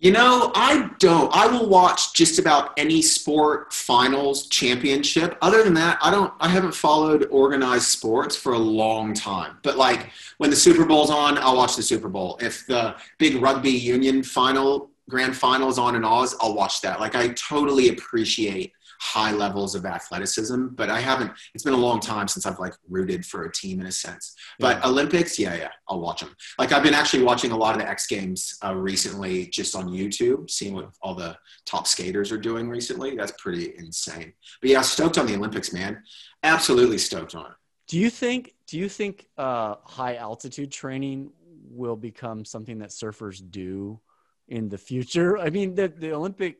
[0.00, 1.34] You know, I don't.
[1.34, 5.36] I will watch just about any sport finals championship.
[5.42, 6.32] Other than that, I don't.
[6.38, 9.58] I haven't followed organized sports for a long time.
[9.64, 12.38] But like when the Super Bowl's on, I'll watch the Super Bowl.
[12.40, 17.00] If the big rugby union final, grand finals on in Oz, I'll watch that.
[17.00, 21.32] Like I totally appreciate high levels of athleticism, but I haven't.
[21.54, 24.34] It's been a long time since I've like rooted for a team in a sense.
[24.58, 24.88] But Yeah.
[24.88, 26.34] Olympics, yeah, yeah, I'll watch them.
[26.58, 29.88] Like I've been actually watching a lot of the X Games uh, recently, just on
[29.88, 33.16] YouTube, seeing what all the top skaters are doing recently.
[33.16, 34.32] That's pretty insane.
[34.60, 36.02] But yeah, stoked on the Olympics, man.
[36.42, 37.52] Absolutely stoked on it.
[37.88, 41.30] Do you think do you think uh, high altitude training
[41.70, 44.00] will become something that surfers do
[44.48, 45.38] in the future?
[45.38, 46.56] I mean, the, the Olympic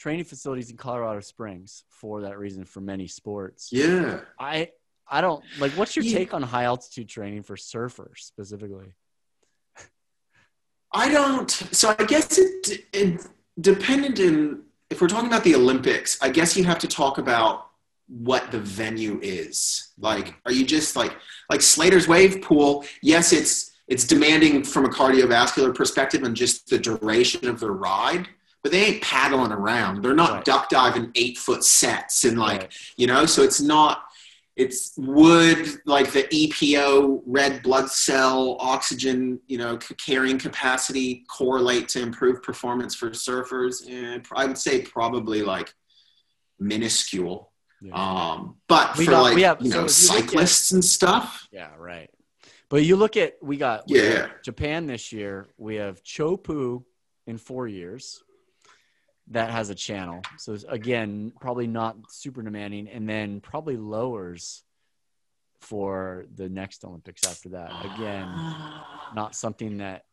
[0.00, 3.68] training facilities in Colorado Springs for that reason for many sports.
[3.70, 4.20] Yeah.
[4.38, 4.70] I
[5.06, 5.72] I don't like.
[5.72, 6.18] What's your Yeah.
[6.18, 8.94] take on high altitude training for surfers specifically?
[10.92, 11.50] I don't.
[11.50, 13.26] So I guess it, it
[13.60, 16.18] dependent in if we're talking about the Olympics.
[16.22, 17.66] I guess you have to talk about
[18.08, 19.92] what the venue is.
[19.98, 21.12] Like, are you just like
[21.50, 22.84] like Slater's wave pool?
[23.02, 28.28] Yes, it's it's demanding from a cardiovascular perspective and just the duration of the ride.
[28.62, 30.02] But they ain't paddling around.
[30.02, 30.44] They're not Right.
[30.44, 32.72] duck diving eight foot sets and like Right.
[32.96, 33.24] you know.
[33.26, 34.04] So it's not
[34.56, 42.00] it's would like the EPO red blood cell oxygen you know carrying capacity correlate to
[42.00, 45.72] improved performance for surfers and I would say probably like
[46.58, 47.92] minuscule Yeah.
[47.94, 51.48] um but We for got- like have- you know you look at- cyclists and stuff
[51.52, 52.10] Yeah, right.
[52.68, 54.26] But you look at we got Yeah.
[54.28, 55.48] got Japan this year.
[55.56, 56.84] We have Chopu
[57.26, 58.22] in four years.
[59.30, 60.22] That has a channel.
[60.38, 64.62] So again, probably not super demanding, and then probably lowers
[65.60, 67.70] for the next Olympics after that.
[67.94, 68.26] Again,
[69.14, 70.04] not something that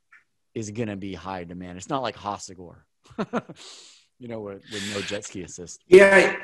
[0.54, 1.78] is going to be high demand.
[1.78, 2.78] It's not like Hasagor,
[4.20, 5.84] you know, with, with no jet ski assist.
[5.88, 6.36] Yeah.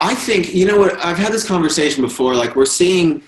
[0.00, 2.34] I think, you know what, I've had this conversation before.
[2.34, 3.22] Like, we're seeing,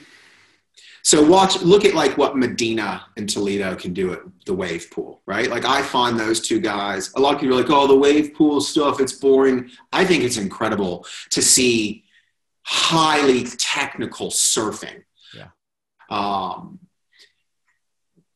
[1.05, 5.21] so watch, look at like what Medina and Toledo can do at the wave pool,
[5.27, 5.51] right?
[5.51, 8.35] Like, I find those two guys, a lot of people are like, oh, the wave
[8.35, 9.71] pool stuff, it's boring.
[9.93, 12.05] I think it's incredible to see
[12.63, 15.03] highly technical surfing.
[15.35, 15.49] Yeah.
[16.09, 16.79] Um,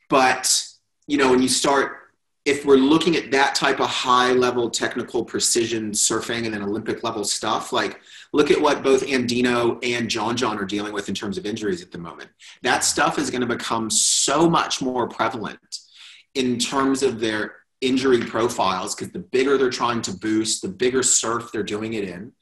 [0.09, 0.65] but,
[1.07, 1.99] you know, when you start
[2.47, 7.03] if we're looking at that type of high level technical precision surfing and then Olympic
[7.03, 8.01] level stuff, like
[8.33, 11.83] look at what both Andino and John John are dealing with in terms of injuries
[11.83, 12.31] at the moment.
[12.63, 15.81] That stuff is going to become so much more prevalent
[16.37, 21.03] in terms of their injury profiles because the bigger they're trying to boost, the bigger
[21.03, 22.33] surf they're doing it in.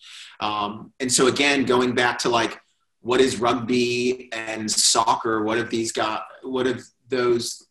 [0.41, 2.61] Um, and so again, going back to like
[3.01, 5.45] what is rugby and soccer?
[5.45, 6.25] What have these got?
[6.43, 7.64] What have those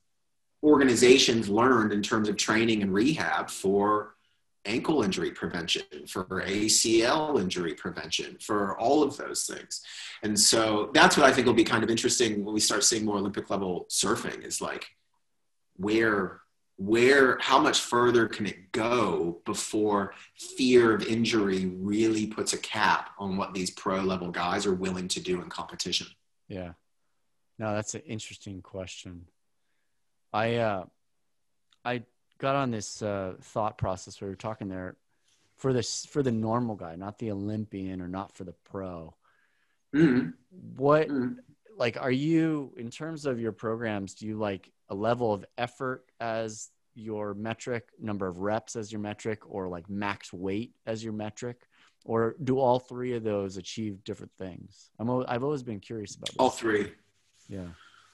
[0.64, 4.16] organizations learned in terms of training and rehab for
[4.66, 9.82] ankle injury prevention, for ACL injury prevention, for all of those things.
[10.24, 13.04] And so that's what I think will be kind of interesting when we start seeing
[13.04, 14.88] more Olympic level surfing is like
[15.76, 16.40] where
[16.78, 20.14] where how much further can it go before
[20.58, 25.08] fear of injury really puts a cap on what these pro level guys are willing
[25.08, 26.08] to do in competition
[26.48, 26.74] Yeah.
[27.60, 29.28] No, that's an interesting question.
[30.34, 30.86] I uh
[31.86, 32.04] I
[32.40, 34.98] got on this uh thought process we were talking there
[35.58, 39.16] for this for the normal guy, not the Olympian or not for the pro.
[39.94, 40.34] Mhm.
[40.76, 41.38] What Mhm.
[41.78, 46.06] like are you in terms of your programs, do you like a level of effort
[46.20, 51.14] as your metric, number of reps as your metric, or like max weight as your
[51.14, 51.68] metric?
[52.06, 54.92] Or do all three of those achieve different things?
[55.00, 56.36] I'm I've always been curious about this.
[56.40, 56.92] All three.
[57.48, 57.70] Yeah.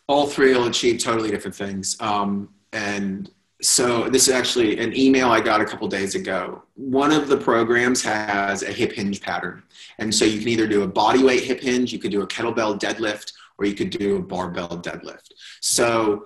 [0.09, 1.95] All three will achieve totally different things.
[2.01, 3.29] Um, and
[3.61, 6.63] so this is actually an email I got a couple days ago.
[6.73, 9.61] One of the programs has a hip hinge pattern.
[9.99, 12.27] And so you can either do a body weight hip hinge, you could do a
[12.27, 15.29] kettlebell deadlift, or you could do a barbell deadlift.
[15.61, 16.25] So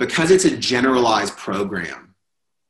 [0.00, 2.13] because it's a generalized program,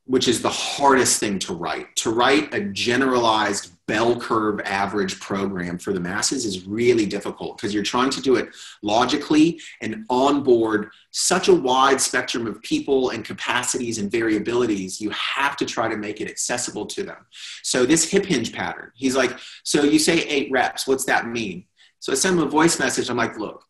[0.05, 5.77] which is the hardest thing to write, to write a generalized bell curve average program
[5.77, 8.49] for the masses is really difficult because you're trying to do it
[8.81, 15.55] logically and onboard such a wide spectrum of people and capacities and variabilities you have
[15.55, 17.25] to try to make it accessible to them.
[17.61, 21.65] So this hip hinge pattern he's like so you say eight reps what's that mean?
[21.99, 23.09] So i send him a voice message.
[23.09, 23.63] I'm like look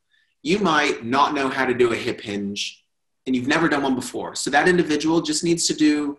[0.43, 2.84] you might not know how to do a hip hinge
[3.25, 6.17] and you've never done one before so that individual just needs to do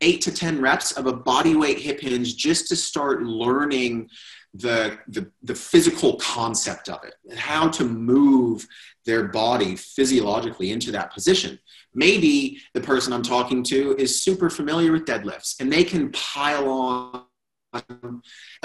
[0.00, 4.08] eight to 10 reps of a body weight hip hinge just to start learning
[4.54, 8.66] the, the, the physical concept of it and how to move
[9.04, 11.58] their body physiologically into that position.
[11.94, 16.68] Maybe the person I'm talking to is super familiar with deadlifts and they can pile
[16.68, 18.22] on,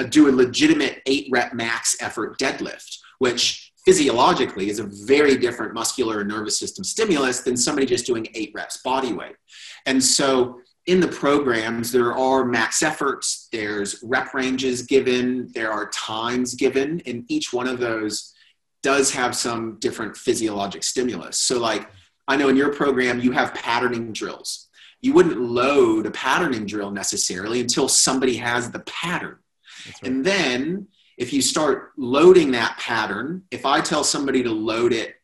[0.09, 6.21] do a legitimate eight rep max effort deadlift, which physiologically is a very different muscular
[6.21, 9.35] and nervous system stimulus than somebody just doing eight reps body weight.
[9.85, 15.89] And so in the programs, there are max efforts, there's rep ranges given, there are
[15.89, 18.33] times given, and each one of those
[18.81, 21.39] does have some different physiologic stimulus.
[21.39, 21.89] So, like,
[22.27, 24.67] I know in your program, you have patterning drills.
[25.01, 29.37] You wouldn't load a patterning drill necessarily until somebody has the pattern.
[29.85, 29.95] Right.
[30.03, 35.15] And then, if you start loading that pattern, if I tell somebody to load it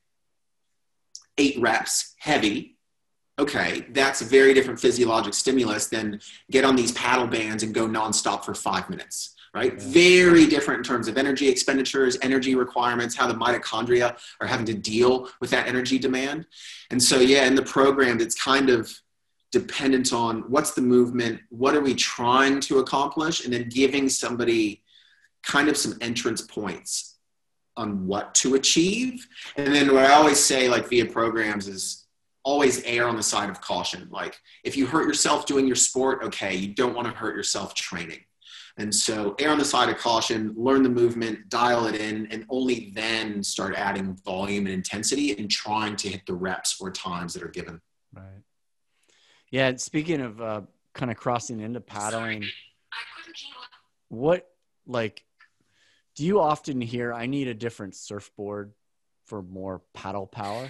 [1.38, 2.78] eight reps heavy,
[3.40, 6.20] okay, that's a very different physiologic stimulus than
[6.52, 9.74] get on these paddle bands and go nonstop for five minutes, right?
[9.74, 9.88] Yeah.
[9.88, 14.74] Very different in terms of energy expenditures, energy requirements, how the mitochondria are having to
[14.74, 16.46] deal with that energy demand.
[16.92, 18.92] And so, yeah, in the program, it's kind of
[19.52, 24.84] dependent on what's the movement, what are we trying to accomplish, and then giving somebody
[25.44, 27.18] kind of some entrance points
[27.78, 29.26] on what to achieve.
[29.56, 32.06] And then what I always say, like via programs, is
[32.44, 34.08] always err on the side of caution.
[34.12, 37.74] Like if you hurt yourself doing your sport, okay, you don't want to hurt yourself
[37.74, 38.20] training.
[38.78, 42.46] And so err on the side of caution, learn the movement, dial it in, and
[42.50, 47.34] only then start adding volume and intensity and trying to hit the reps or times
[47.34, 47.82] that are given.
[48.14, 48.44] Right.
[49.52, 49.76] Yeah.
[49.76, 50.62] Speaking of uh,
[50.94, 52.46] kind of crossing into paddling,
[54.08, 54.50] what
[54.88, 55.24] like
[56.20, 57.14] do you often hear?
[57.14, 58.74] I need a different surfboard
[59.26, 60.70] for more paddle power.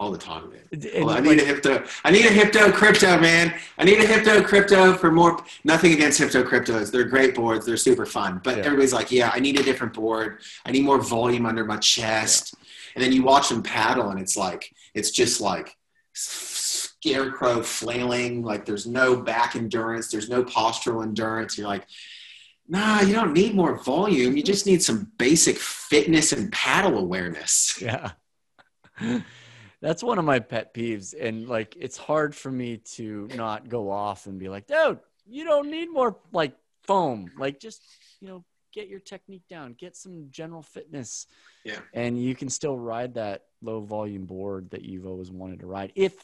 [0.00, 0.62] All the time, man.
[1.04, 1.86] Well, I like, need a Hypto.
[2.04, 3.52] I need a Hypto Krypto, man.
[3.76, 5.44] I need a Hypto Krypto for more.
[5.62, 6.90] Nothing against Hypto Kryptos.
[6.90, 7.66] They're great boards.
[7.66, 8.40] They're super fun.
[8.42, 8.64] But Yeah.
[8.64, 10.38] everybody's like, yeah, I need a different board.
[10.64, 12.54] I need more volume under my chest.
[12.94, 15.76] And then you watch them paddle, and it's like, it's just like
[16.14, 18.42] scarecrow flailing.
[18.42, 20.10] Like there's no back endurance.
[20.10, 21.58] There's no postural endurance.
[21.58, 21.86] You're like,
[22.68, 24.36] nah, you don't need more volume.
[24.36, 27.80] You just need some basic fitness and paddle awareness.
[27.80, 28.12] yeah.
[29.80, 31.14] That's one of my pet peeves.
[31.18, 35.44] And like, it's hard for me to not go off and be like, dude, you
[35.44, 37.30] don't need more like foam.
[37.38, 37.82] Like, just,
[38.20, 41.26] you know, get your technique down, get some general fitness.
[41.64, 41.80] Yeah.
[41.92, 45.92] And you can still ride that low volume board that you've always wanted to ride
[45.94, 46.14] if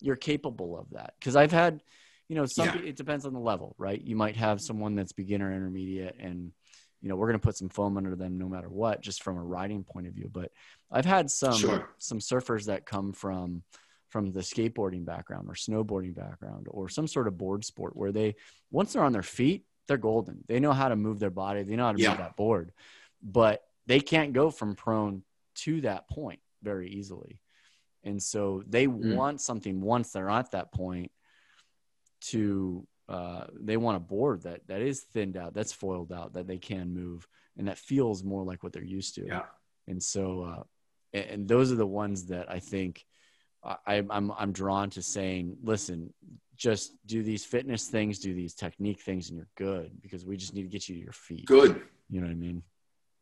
[0.00, 1.14] you're capable of that.
[1.20, 1.82] Cause I've had,
[2.30, 2.76] you know, some, Yeah.
[2.76, 4.00] it depends on the level, right?
[4.00, 6.52] You might have someone that's beginner, intermediate, and,
[7.00, 9.36] you know, we're going to put some foam under them no matter what, just from
[9.36, 10.30] a riding point of view.
[10.32, 10.52] But
[10.92, 11.88] I've had some Sure.
[11.98, 13.64] some surfers that come from
[14.10, 18.36] from the skateboarding background or snowboarding background or some sort of board sport where they
[18.70, 20.44] once they're on their feet, they're golden.
[20.46, 22.10] They know how to move their body, they know how to Yeah.
[22.10, 22.70] move that board.
[23.20, 25.24] But they can't go from prone
[25.64, 27.40] to that point very easily.
[28.04, 29.16] And so they Mm.
[29.16, 31.10] want something once they're at that point
[32.20, 36.46] to uh, they want a board that that is thinned out, that's foiled out, that
[36.46, 39.26] they can move, and that feels more like what they're used to.
[39.26, 39.42] Yeah.
[39.88, 40.62] And so, uh,
[41.12, 43.04] and, and those are the ones that I think
[43.64, 46.12] I, I'm I'm drawn to saying, listen,
[46.56, 50.54] just do these fitness things, do these technique things, and you're good because we just
[50.54, 51.46] need to get you to your feet.
[51.46, 51.82] Good.
[52.08, 52.62] You know what I mean?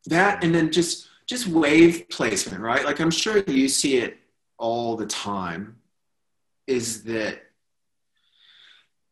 [0.05, 2.83] that and then just just wave placement, right?
[2.83, 4.17] Like I'm sure you see it
[4.57, 5.77] all the time
[6.67, 7.41] is that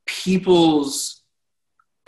[0.07, 1.23] people's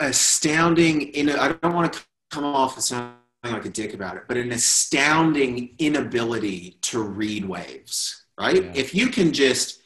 [0.00, 4.24] astounding in I don't want to come off as sounding like a dick about it,
[4.28, 8.64] but an astounding inability to read waves, right?
[8.64, 8.72] Yeah.
[8.74, 9.80] If you can just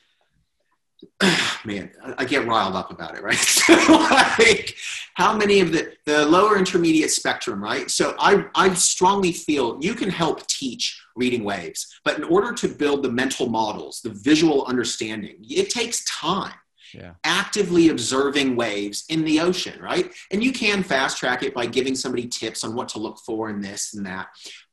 [1.64, 3.38] man, I get riled up about it, right?
[4.38, 4.74] like
[5.14, 7.90] how many of the, the lower intermediate spectrum, right?
[7.90, 12.68] So I, I strongly feel you can help teach reading waves, but in order to
[12.68, 16.55] build the mental models, the visual understanding, it takes time.
[16.94, 17.14] Yeah.
[17.24, 20.12] Actively observing waves in the ocean, right?
[20.30, 23.48] And you can fast track it by giving somebody tips on what to look for
[23.48, 24.28] and this and that,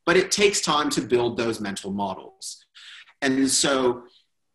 [0.06, 2.66] but it takes time to build those mental models.
[3.22, 4.04] And so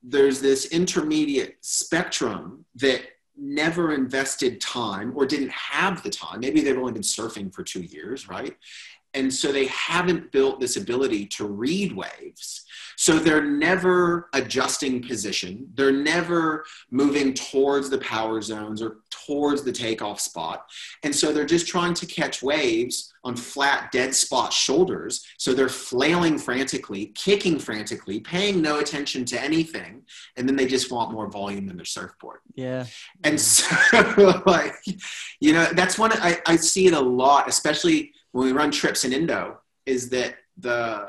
[0.03, 3.03] there's this intermediate spectrum that
[3.37, 6.41] never invested time or didn't have the time.
[6.41, 8.57] Maybe they've only been surfing for two years, right?
[9.17, 12.65] And so they haven't built this ability to read waves.
[12.99, 15.69] So they're never adjusting position.
[15.75, 20.67] They're never moving towards the power zones or towards the takeoff spot.
[21.03, 25.27] And so they're just trying to catch waves on flat, dead spot shoulders.
[25.39, 30.03] So they're flailing frantically, kicking frantically, paying no attention to anything.
[30.37, 32.41] And then they just want more volume in their surfboard.
[32.55, 32.87] Yeah.
[33.25, 34.75] And so, like,
[35.41, 39.07] you know, that's one I, I see it a lot, especially when we run trips
[39.07, 41.09] in Indo, is that the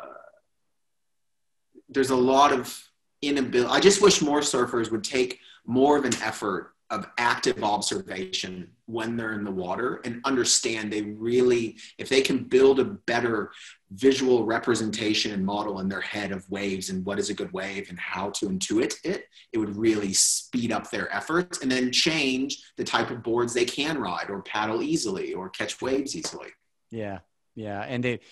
[1.90, 2.82] there's a lot of
[3.22, 3.70] inability.
[3.70, 9.18] I just wish more surfers would take more of an effort of active observation when
[9.18, 13.52] they're in the water and understand they really, if they can build a better
[13.92, 17.90] visual representation and model in their head of waves and what is a good wave
[17.90, 22.64] and how to intuit it, it would really speed up their efforts and then change
[22.78, 26.48] the type of boards they can ride or paddle easily or catch waves easily.
[26.92, 27.20] Yeah.
[27.56, 27.82] Yeah.
[27.82, 28.24] And it,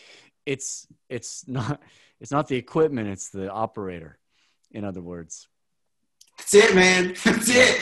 [0.46, 1.82] it's, it's not,
[2.20, 4.20] it's not the equipment, it's the operator,
[4.72, 5.48] in other words.
[6.38, 7.16] That's it, man.
[7.24, 7.82] That's it.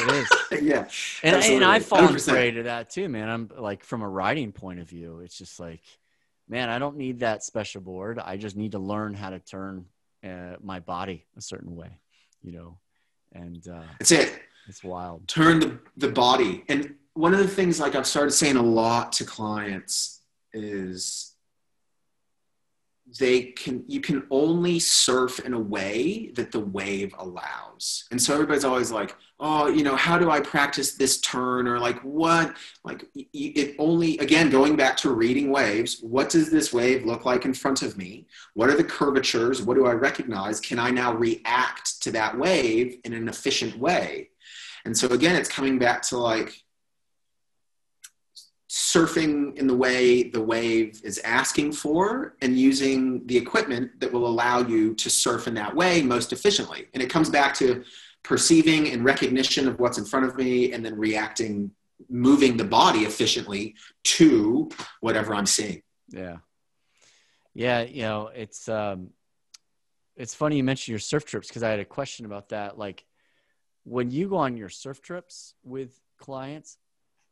[0.00, 0.62] it is.
[0.62, 0.88] yeah.
[1.22, 3.28] And, and I've fallen prey to that too, man.
[3.28, 5.82] I'm like, from a writing point of view, it's just like,
[6.48, 8.18] man, I don't need that special board.
[8.18, 9.86] I just need to learn how to turn
[10.24, 11.98] uh, my body a certain way,
[12.42, 12.78] you know?
[13.32, 14.40] And uh, that's it.
[14.68, 15.28] It's wild.
[15.28, 16.64] Turn the, the body.
[16.68, 20.20] And one of the things like I've started saying a lot to clients
[20.52, 21.32] is
[23.20, 28.04] they can you can only surf in a way that the wave allows.
[28.10, 31.68] And so everybody's always like oh you know how do i practice this turn?
[31.68, 32.54] or like what?
[32.84, 37.44] Like it only again going back to reading waves what does this wave look like
[37.44, 38.26] in front of me?
[38.54, 39.62] What are the curvatures?
[39.62, 40.60] What do i recognize?
[40.60, 44.30] Can i now react to that wave in an efficient way?
[44.84, 46.65] And so again it's coming back to like
[48.76, 54.26] surfing in the way the wave is asking for and using the equipment that will
[54.26, 56.86] allow you to surf in that way most efficiently.
[56.92, 57.82] And it comes back to
[58.22, 61.70] perceiving and recognition of what's in front of me and then reacting,
[62.10, 64.68] moving the body efficiently to
[65.00, 65.80] whatever I'm seeing.
[66.10, 66.36] Yeah.
[67.54, 67.80] Yeah.
[67.80, 69.08] You know, it's, um,
[70.16, 72.76] it's funny you mentioned your surf trips because I had a question about that.
[72.76, 73.06] Like
[73.84, 76.76] when you go on your surf trips with clients,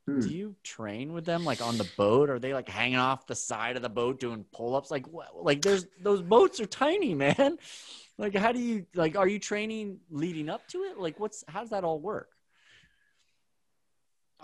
[0.07, 0.21] Hmm.
[0.21, 2.29] Do you train with them like on the boat?
[2.29, 4.91] Are they like hanging off the side of the boat doing pull ups?
[4.91, 5.43] Like, what?
[5.43, 7.59] Like, there's those boats are tiny, man.
[8.17, 9.17] Like, how do you like?
[9.17, 11.01] Are you training leading up to it?
[11.01, 12.29] Like, what's how does that all work?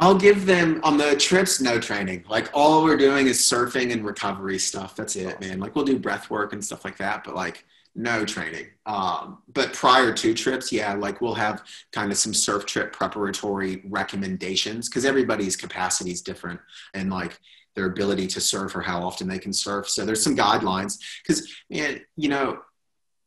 [0.01, 2.25] I'll give them on the trips no training.
[2.29, 4.97] Like all we're doing is surfing and recovery stuff.
[4.97, 5.61] That's it, man.
[5.61, 8.67] Like we'll do breath work and stuff like that, but like no training.
[8.87, 13.83] Um, but prior to trips, yeah, like we'll have kind of some surf trip preparatory
[13.89, 16.61] recommendations because everybody's capacity is different
[16.95, 17.39] and like
[17.75, 19.89] their ability to surf or how often they can surf.
[19.89, 22.61] So there's some guidelines because, you know,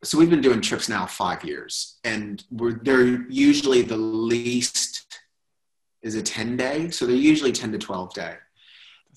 [0.03, 5.19] so we've been doing trips now five years and we're, they're usually the least
[6.01, 6.89] is a 10 day.
[6.89, 8.35] So they're usually 10 to 12 day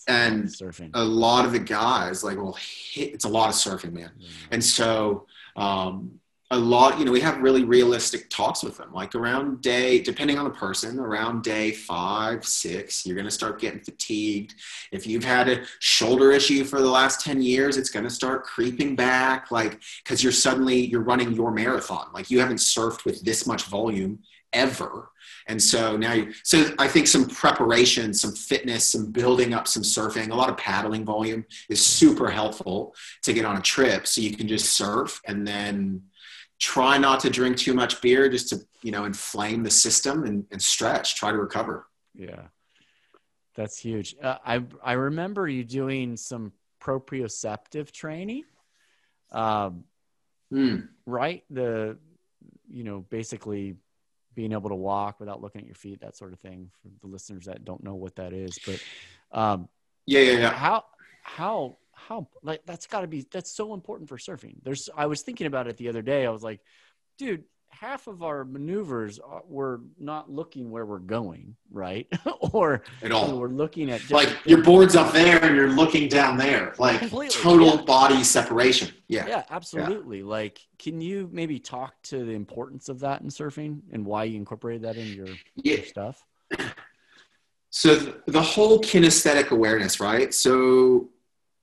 [0.08, 0.90] and surfing.
[0.94, 2.56] a lot of the guys like well
[2.92, 4.10] hit, it's a lot of surfing man
[4.50, 5.26] and so
[5.56, 6.20] um,
[6.52, 8.92] a lot you know we have really realistic talks with them.
[8.92, 13.60] Like around day depending on the person around day five six you're going to start
[13.60, 14.54] getting fatigued.
[14.92, 18.44] If you've had a shoulder issue for the last 10 years it's going to start
[18.44, 22.06] creeping back like because you're suddenly you're running your marathon.
[22.14, 24.20] Like you haven't surfed with this much volume
[24.64, 24.92] ever
[25.48, 29.82] and so now you so i think some preparation some fitness some building up some
[29.82, 34.06] surfing a lot of paddling volume is super helpful to get on a trip.
[34.06, 35.76] So you can just surf and then
[36.58, 40.38] try not to drink too much beer just to you know inflame the system and,
[40.52, 41.86] and stretch try to recover.
[42.14, 42.44] Yeah.
[43.58, 44.08] That's huge.
[44.22, 46.52] Uh, i i remember you doing some
[46.84, 48.44] proprioceptive training
[49.30, 49.84] Um,
[50.52, 50.88] Mm.
[51.06, 51.42] right?
[51.50, 51.98] The,
[52.76, 53.74] you know, basically
[54.36, 56.70] being able to walk without looking at your feet, that sort of thing.
[56.82, 58.80] For the listeners that don't know what that is, but
[59.36, 59.68] um,
[60.06, 60.52] Yeah, yeah, yeah.
[60.52, 60.84] how
[61.22, 64.56] how how like that's got to be that's so important for surfing.
[64.62, 66.26] There's I was thinking about it the other day.
[66.26, 66.60] I was like,
[67.18, 67.44] dude,
[67.78, 72.06] half of our maneuvers are, we're not looking where we're going, right?
[72.52, 73.38] or At you know, all.
[73.38, 76.74] we're looking at Like different your board's up there and you're looking down there.
[76.78, 77.82] Like Completely, total yeah.
[77.82, 78.92] body separation.
[79.08, 79.26] Yeah.
[79.26, 80.22] Yeah, absolutely.
[80.22, 84.36] Like, can you maybe talk to the importance of that in surfing and why you
[84.36, 85.76] incorporated that in your, Yeah.
[85.76, 86.24] your stuff?
[87.70, 90.32] So th- the whole kinesthetic awareness, right?
[90.32, 91.10] So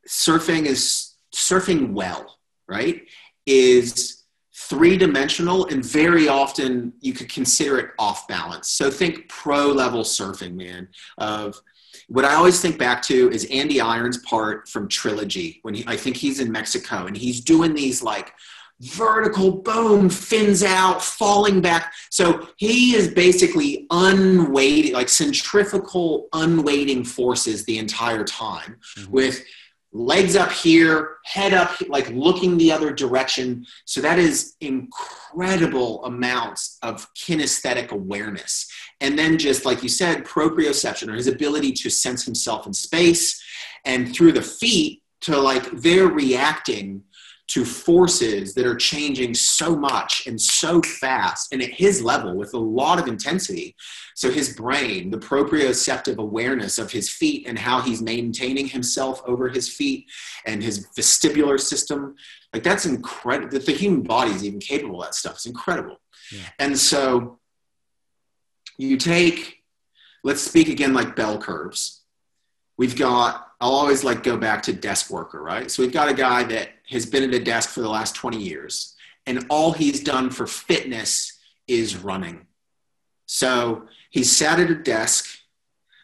[0.08, 2.38] surfing is surfing well,
[2.68, 3.08] right?
[3.48, 4.23] Is
[4.70, 8.70] three dimensional and very often you could consider it off balance.
[8.70, 10.88] So think pro level surfing, man.
[11.18, 11.60] Of
[12.08, 15.96] what I always think back to is Andy Irons' part from Trilogy when he, I
[15.98, 18.34] think he's in Mexico and he's doing these like
[18.82, 27.64] vertical boom fins out falling back so he is basically unweighted like centrifugal unweighting forces
[27.64, 29.08] the entire time Mhm.
[29.08, 29.44] with
[29.94, 33.66] legs up here head up like looking the other direction.
[33.86, 38.68] So that is incredible amounts of kinesthetic awareness.
[39.02, 43.42] And then just like you said proprioception or his ability to sense himself in space
[43.86, 47.04] and through the feet to like they're reacting
[47.46, 52.54] to forces that are changing so much and so fast and at his level with
[52.54, 53.76] a lot of intensity.
[54.16, 59.50] So his brain, the proprioceptive awareness of his feet and how he's maintaining himself over
[59.50, 60.10] his feet
[60.46, 62.16] and his vestibular system,
[62.54, 63.50] like that's incredible.
[63.50, 65.34] That the human body is even capable of that stuff.
[65.34, 65.98] It's incredible.
[66.32, 66.50] Yeah.
[66.60, 67.40] And so
[68.78, 69.64] you take,
[70.24, 72.04] let's speak again like bell curves.
[72.78, 75.72] We've got, I'll always like go back to desk worker, right?
[75.72, 78.38] So we've got a guy that has been at a desk for the last 20
[78.38, 78.94] years,
[79.26, 82.46] and all he's done for fitness is running.
[83.26, 85.28] So he's sat at a desk.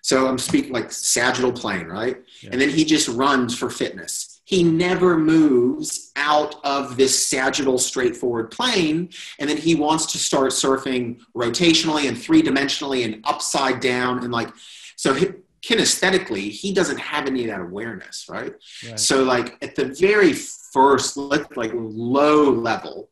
[0.04, 2.24] So I'm speaking like sagittal plane, right?
[2.42, 2.52] Yeah.
[2.54, 4.40] And then he just runs for fitness.
[4.46, 9.10] He never moves out of this sagittal straightforward plane.
[9.38, 14.24] And then he wants to start surfing rotationally and three dimensionally and upside down.
[14.24, 14.50] And like,
[14.96, 15.28] so he,
[15.62, 18.54] kinesthetically, he doesn't have any of that awareness, right?
[18.88, 19.00] Right.
[19.00, 23.10] So like at the very first, like like low level,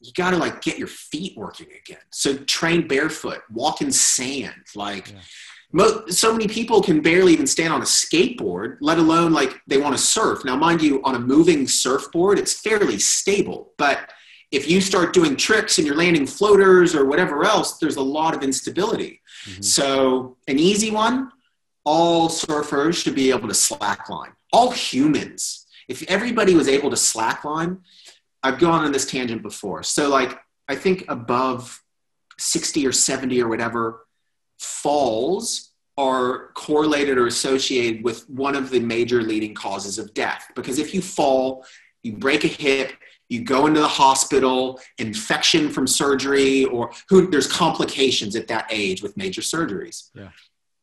[0.00, 2.00] you got to like get your feet working again.
[2.10, 4.54] So train barefoot, walk in sand.
[4.74, 5.18] Like Yeah.
[5.72, 9.78] mo- so many people can barely even stand on a skateboard, let alone like they
[9.78, 10.44] want to surf.
[10.44, 14.10] Now, mind you, on a moving surfboard, it's fairly stable, but
[14.52, 18.34] if you start doing tricks and you're landing floaters or whatever else, there's a lot
[18.36, 19.20] of instability.
[19.46, 19.64] Mhm.
[19.64, 21.32] So, an easy one
[21.84, 24.32] all surfers should be able to slackline.
[24.52, 25.66] All humans.
[25.88, 27.78] If everybody was able to slackline,
[28.42, 29.82] I've gone on this tangent before.
[29.82, 30.38] So, like,
[30.68, 31.82] I think above
[32.38, 34.06] 60 or 70 or whatever,
[34.58, 40.50] falls are correlated or associated with one of the major leading causes of death.
[40.54, 41.66] Because if you fall,
[42.02, 42.92] you break a hip,
[43.32, 49.02] you go into the hospital, infection from surgery, or who there's complications at that age
[49.02, 50.10] with major surgeries.
[50.14, 50.28] Yeah.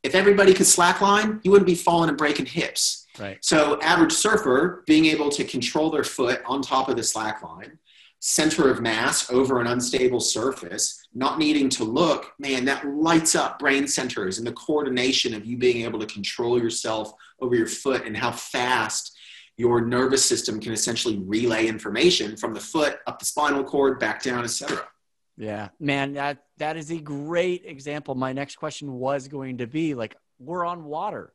[0.01, 3.05] If everybody could slackline, you wouldn't be falling and breaking hips.
[3.19, 3.37] Right.
[3.41, 7.77] So, average surfer being able to control their foot on top of the slackline,
[8.19, 13.59] center of mass over an unstable surface, not needing to look, man, that lights up
[13.59, 18.05] brain centers and the coordination of you being able to control yourself over your foot
[18.05, 19.17] and how fast
[19.59, 24.23] your nervous system can essentially relay information from the foot up the spinal cord, back
[24.23, 24.87] down, etc.
[25.35, 28.15] Yeah, man, that that is a great example.
[28.15, 31.33] My next question was going to be like, we're on water,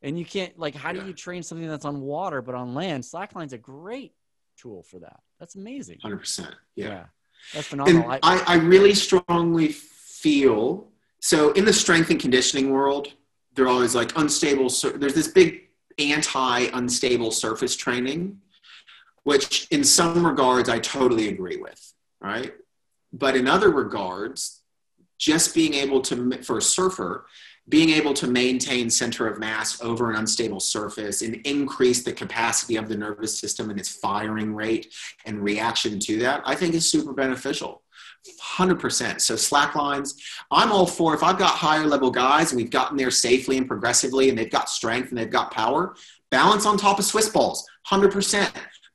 [0.00, 1.02] and you can't like, how Yeah.
[1.02, 3.04] do you train something that's on water but on land?
[3.04, 4.12] Slackline's a great
[4.56, 5.20] tool for that.
[5.38, 5.98] That's amazing.
[6.02, 6.54] 100%.
[6.74, 7.04] Yeah.
[7.52, 8.10] that's phenomenal.
[8.10, 10.88] I, I, I really strongly feel
[11.20, 13.12] so in the strength and conditioning world,
[13.54, 14.70] they're always like unstable.
[14.70, 18.38] so There's this big anti unstable surface training,
[19.24, 22.52] which in some regards I totally agree with, right?
[23.12, 24.62] But in other regards,
[25.18, 27.26] just being able to, for a surfer,
[27.68, 32.76] being able to maintain center of mass over an unstable surface and increase the capacity
[32.76, 34.92] of the nervous system and its firing rate
[35.26, 37.81] and reaction to that, I think is super beneficial.
[38.40, 39.20] 100%.
[39.20, 40.14] So slack lines,
[40.50, 43.66] I'm all for if I've got higher level guys and we've gotten there safely and
[43.66, 45.94] progressively and they've got strength and they've got power,
[46.30, 48.50] balance on top of Swiss balls, 100%.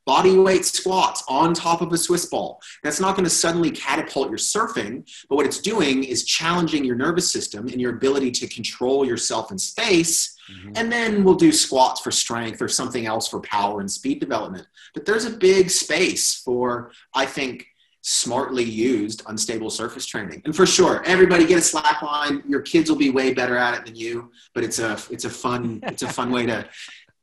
[0.08, 2.62] body weight squats on top of a Swiss ball.
[2.82, 6.96] That's not going to suddenly catapult your surfing, but what it's doing is challenging your
[6.96, 10.38] nervous system and your ability to control yourself in space.
[10.50, 10.72] Mm-hmm.
[10.78, 14.66] And then we'll do squats for strength or something else for power and speed development.
[14.94, 17.68] But there's a big space for, I think,
[18.10, 20.42] smartly used unstable surface training.
[20.46, 22.42] And for sure, everybody get a slack line.
[22.48, 25.30] Your kids will be way better at it than you, but it's a it's a
[25.30, 26.66] fun it's a fun way to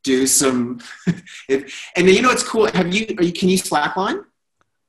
[0.03, 0.79] do some.
[1.49, 2.67] it, and then you know it's cool.
[2.67, 4.25] Have you, you can you slackline?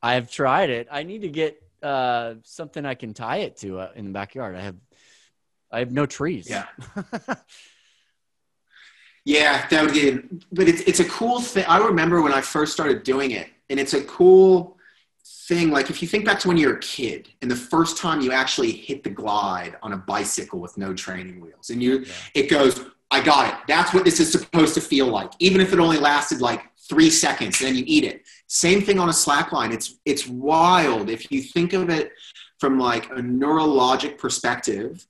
[0.03, 0.87] I've tried it.
[0.91, 4.55] I need to get uh, something I can tie it to uh, in the backyard.
[4.55, 4.77] I have
[5.73, 6.47] I have no trees.
[6.51, 6.67] Yeah.
[9.25, 10.55] yeah, that would get.
[10.55, 11.65] But it's it's a cool thing.
[11.67, 14.76] I remember when I first started doing it, and it's a cool
[15.49, 15.71] thing.
[15.71, 18.33] Like if you think back to when you're a kid, and the first time you
[18.33, 22.13] actually hit the glide on a bicycle with no training wheels, and you, yeah.
[22.35, 23.61] it goes I got it.
[23.69, 27.11] That's what this is supposed to feel like, even if it only lasted like three
[27.11, 28.23] seconds, and then you eat it.
[28.49, 29.73] Same thing on a slack line.
[29.73, 32.13] It's it's wild if you think of it
[32.59, 35.07] from like a neurologic perspective.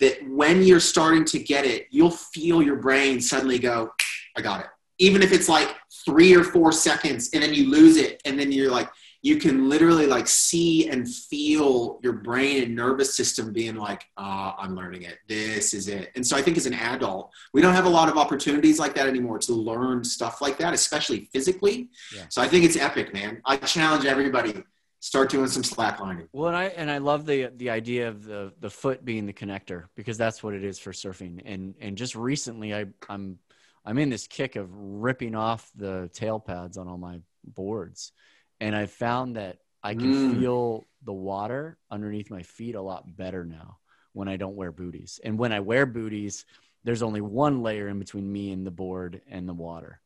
[0.00, 3.92] That when you're starting to get it, you'll feel your brain suddenly go,
[4.36, 4.66] "I got it."
[4.98, 5.74] Even if it's like
[6.04, 8.90] three or four seconds, and then you lose it, and then you're like,
[9.24, 14.54] you can literally like see and feel your brain and nervous system being like, ah,
[14.54, 15.16] oh, I'm learning it.
[15.26, 16.10] This is it.
[16.14, 18.94] And so I think as an adult, we don't have a lot of opportunities like
[18.96, 21.88] that anymore to learn stuff like that, especially physically.
[22.14, 22.24] Yeah.
[22.28, 23.40] So I think it's epic, man.
[23.46, 24.62] I challenge everybody
[25.00, 26.28] start doing some slacklining.
[26.34, 29.32] Well, and I and I love the the idea of the the foot being the
[29.32, 31.40] connector because that's what it is for surfing.
[31.46, 33.38] And and just recently, I I'm
[33.86, 38.12] I'm in this kick of ripping off the tail pads on all my boards
[38.60, 40.40] and I found that I can mm.
[40.40, 43.78] feel the water underneath my feet a lot better now
[44.12, 45.20] when I don't wear booties.
[45.22, 46.46] And when I wear booties,
[46.84, 50.00] there's only one layer in between me and the board and the water.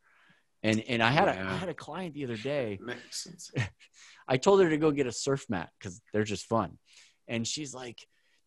[0.63, 1.49] And and I had yeah.
[1.49, 2.79] a I had a client the other day.
[2.83, 3.53] Makes sense.
[4.29, 6.79] I told her to go get a surf mat because they're just fun.
[7.29, 7.99] And she's like,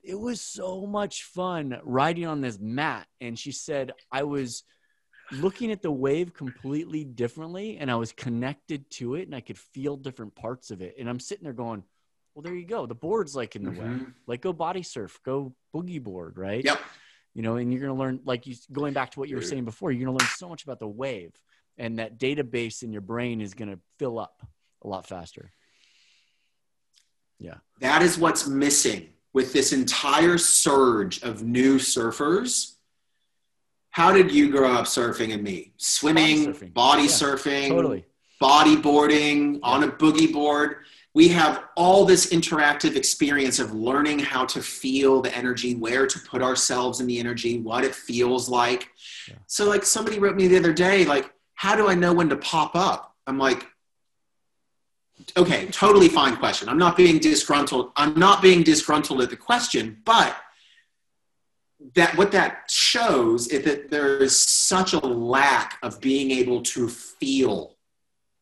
[0.04, 3.08] it was so much fun riding on this mat.
[3.20, 4.64] And she said, I was
[5.32, 9.58] looking at the wave completely differently and I was connected to it and I could
[9.58, 10.96] feel different parts of it.
[11.00, 11.84] And I'm sitting there going,
[12.36, 12.86] well, there you go.
[12.86, 14.00] The board's like in the mm-hmm.
[14.00, 14.06] way.
[14.28, 16.64] Like go body surf, go boogie board, right?
[16.64, 16.80] Yep.
[17.34, 19.42] You know, and you're going to learn, like you going back to what you were
[19.42, 21.32] saying before, you're going to learn so much about the wave
[21.78, 24.46] and that database in your brain is going to fill up
[24.84, 25.52] a lot faster.
[27.40, 27.56] Yeah.
[27.80, 32.76] That is what's missing with this entire surge of new surfers
[33.92, 35.74] how did you grow up surfing and me?
[35.78, 38.06] Swimming, body surfing, body yeah, surfing totally.
[38.42, 39.60] bodyboarding, yeah.
[39.64, 40.78] on a boogie board.
[41.14, 46.20] We have all this interactive experience of learning how to feel the energy, where to
[46.20, 48.90] put ourselves in the energy, what it feels like.
[49.28, 49.36] Yeah.
[49.48, 52.38] So, like, somebody wrote me the other day, like, how do I know when to
[52.38, 53.14] pop up?
[53.28, 53.68] I'm like,
[55.36, 56.70] okay, totally fine question.
[56.70, 57.92] I'm not being disgruntled.
[57.98, 60.34] I'm not being disgruntled at the question, but
[61.96, 66.88] that what that shows is that there is such a lack of being able to
[66.88, 67.78] feel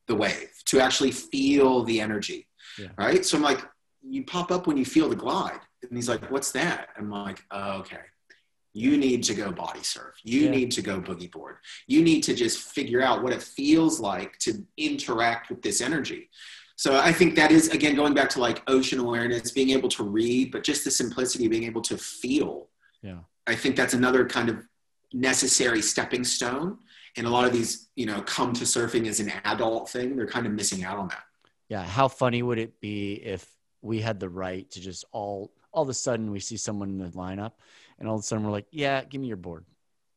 [0.08, 2.88] the wave, to actually feel the energy, yeah.
[2.98, 3.26] right?
[3.26, 3.64] So I'm like,
[4.02, 7.44] you pop up when you feel the glide, and he's like, "What's that?" I'm like,
[7.52, 7.98] oh, "Okay."
[8.74, 10.16] You need to go body surf.
[10.24, 10.52] You yeah.
[10.52, 11.58] need to go boogie board.
[11.88, 16.30] You need to just figure out what it feels like to interact with this energy.
[16.76, 20.04] So I think that is again going back to like ocean awareness, being able to
[20.04, 22.70] read, but just the simplicity of being able to feel
[23.02, 23.20] yeah.
[23.50, 24.66] I think that's another kind of
[25.14, 26.78] necessary stepping stone.
[27.18, 30.16] And a lot of these, you know, come to surfing as an adult thing.
[30.16, 31.24] They're kind of missing out on that.
[31.68, 31.84] Yeah.
[31.84, 33.48] How funny would it be if
[33.82, 36.98] we had the right to just all all of a sudden we see someone in
[36.98, 37.54] the lineup
[38.00, 39.66] and all of a sudden we're like, yeah, give me your board.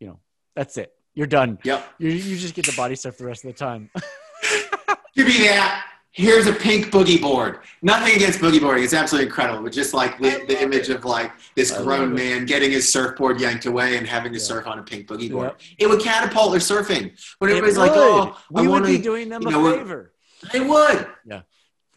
[0.01, 0.21] You know,
[0.55, 0.93] that's it.
[1.15, 1.59] You're done.
[1.63, 1.87] Yep.
[1.99, 3.91] You, you just get the body stuff the rest of the time.
[5.15, 7.61] give me that here's a pink boogie board.
[7.81, 8.85] Nothing against boogie boarding.
[8.85, 9.63] It's absolutely incredible.
[9.63, 10.97] But just like the, the image it.
[10.97, 14.45] of like this grown man getting his surfboard yanked away and having to yeah.
[14.45, 15.53] surf on a pink boogie board.
[15.79, 17.19] It would catapult their surfing.
[17.39, 20.13] When everybody's like, oh, we I would be doing them a know, favor.
[20.53, 21.07] They would.
[21.25, 21.43] Yeah.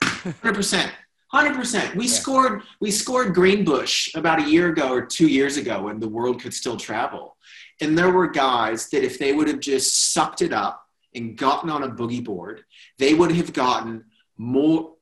[0.01, 0.89] 100%.
[1.33, 1.95] 100%.
[1.95, 2.11] We yeah.
[2.11, 6.41] scored we scored Greenbush about a year ago or 2 years ago when the world
[6.41, 7.35] could still travel.
[7.81, 10.84] And there were guys that if they would have just sucked it up
[11.15, 12.63] and gotten on a boogie board,
[12.99, 14.05] they would have gotten
[14.37, 14.95] more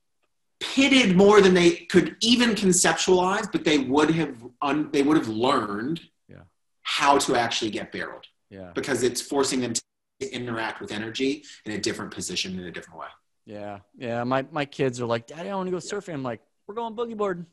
[0.60, 5.28] pitted more than they could even conceptualize, but they would have un, they would have
[5.28, 6.00] learned
[6.30, 6.44] yeah.
[6.84, 8.26] how to actually get barreled.
[8.50, 8.72] Yeah.
[8.74, 13.00] Because it's forcing them to interact with energy in a different position in a different
[13.00, 13.08] way.
[13.46, 13.80] Yeah.
[13.98, 14.24] Yeah.
[14.24, 16.14] My my kids are like, Daddy, I want to go surfing.
[16.14, 17.46] I'm like, we're going boogie boarding.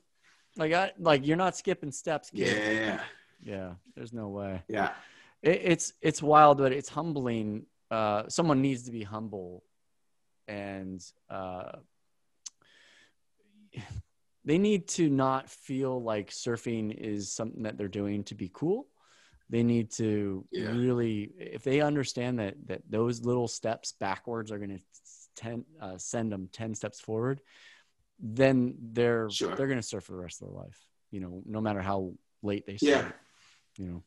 [0.56, 2.76] Like I like you're not skipping steps, kid.
[2.76, 3.00] Yeah.
[3.42, 3.72] Yeah.
[3.96, 4.62] There's no way.
[4.68, 4.92] Yeah.
[5.42, 9.64] It, it's it's wild, but it's humbling uh, someone needs to be humble
[10.48, 11.72] and uh,
[14.44, 18.86] they need to not feel like surfing is something that they're doing to be cool.
[19.48, 20.70] They need to Yeah.
[20.70, 24.82] really, if they understand that that those little steps backwards are going to
[25.34, 27.40] ten, uh, send them ten steps forward,
[28.18, 29.54] then they're Sure.
[29.56, 30.86] they're going to surf for the rest of their life.
[31.10, 32.12] You know, no matter how
[32.42, 32.98] late they Yeah.
[33.00, 33.14] start.
[33.76, 34.02] You know,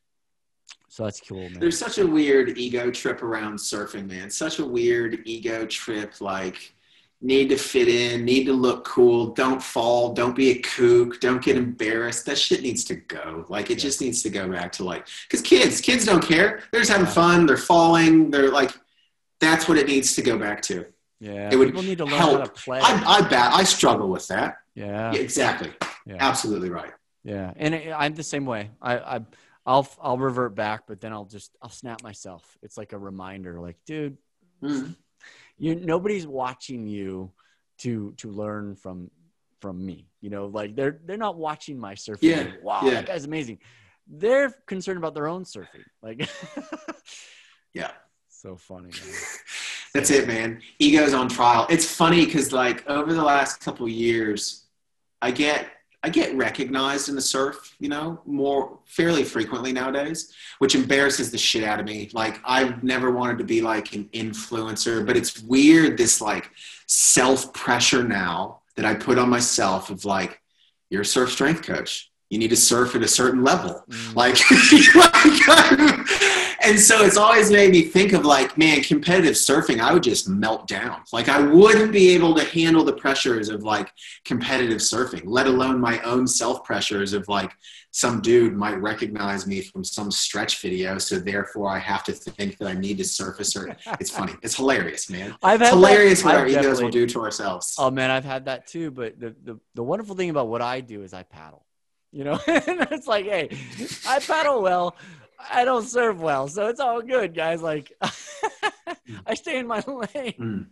[0.94, 1.60] so that's cool, man.
[1.60, 4.30] There's such a weird ego trip around surfing, man.
[4.30, 6.76] Such a weird ego trip, like
[7.20, 11.42] need to fit in, need to look cool, don't fall, don't be a kook, don't
[11.44, 12.28] get embarrassed.
[12.28, 13.44] That shit needs to go.
[13.50, 13.84] Like it Yeah.
[13.88, 16.62] just needs to go back to like because kids, kids don't care.
[16.72, 17.48] They're just having fun.
[17.48, 18.30] They're falling.
[18.30, 18.72] They're like,
[19.40, 20.86] that's what it needs to go back to.
[21.20, 22.80] yeah, it would people need to learn how to play.
[22.84, 24.58] I, I bet I struggle with that.
[24.76, 25.72] yeah, Yeah, exactly.
[26.06, 26.18] yeah.
[26.20, 26.94] Absolutely right.
[27.24, 28.70] Yeah, and I- I'm the same way.
[28.80, 29.20] I, I,
[29.66, 32.58] I'll, I'll revert back, but then I'll just, I'll snap myself.
[32.62, 34.18] It's like a reminder, like, dude,
[34.62, 34.96] Mm.
[35.58, 37.32] you, nobody's watching you
[37.80, 39.12] to, to learn from,
[39.60, 40.08] from me.
[40.22, 42.18] You know, like they're, they're not watching my surfing.
[42.22, 42.92] Yeah, like, wow, yeah.
[42.92, 43.60] that guy's amazing.
[44.08, 45.84] They're concerned about their own surfing.
[46.02, 46.30] Like,
[47.74, 47.92] Yeah.
[48.30, 48.92] so funny.
[49.94, 50.62] That's it, man.
[50.80, 51.68] Ego's on trial.
[51.70, 54.66] It's funny because like over the last couple years,
[55.22, 55.68] I get
[56.06, 61.38] I get recognized in the surf, you know, more fairly frequently nowadays, which embarrasses the
[61.38, 62.10] shit out of me.
[62.14, 66.52] Like I've never wanted to be like an influencer, but it's weird this like
[66.88, 70.42] self pressure now that I put on myself of like,
[70.90, 72.12] you're a surf strength coach.
[72.30, 73.84] You need to surf at a certain level.
[73.90, 74.36] Mm, Like,
[76.64, 80.30] and so it's always made me think of like, man, competitive surfing, I would just
[80.30, 81.02] melt down.
[81.12, 83.92] Like, I wouldn't be able to handle the pressures of like
[84.26, 87.52] competitive surfing, let alone my own self pressures of like
[87.92, 90.98] some dude might recognize me from some stretch video.
[90.98, 93.76] So therefore, I have to think that I need to surf a certain.
[94.00, 94.34] It's funny.
[94.42, 95.36] It's hilarious, man.
[95.44, 97.76] I've It's had hilarious that, what I've our egos will do to ourselves.
[97.78, 98.90] Oh man, I've had that too.
[98.90, 101.66] But the, the, the wonderful thing about what I do is I paddle.
[102.12, 103.50] You know, and it's like, hey,
[104.08, 104.96] I paddle well.
[105.52, 107.62] I don't serve well, so it's all good, guys.
[107.62, 107.92] Like,
[109.26, 110.34] I stay in my lane.
[110.40, 110.66] Mm.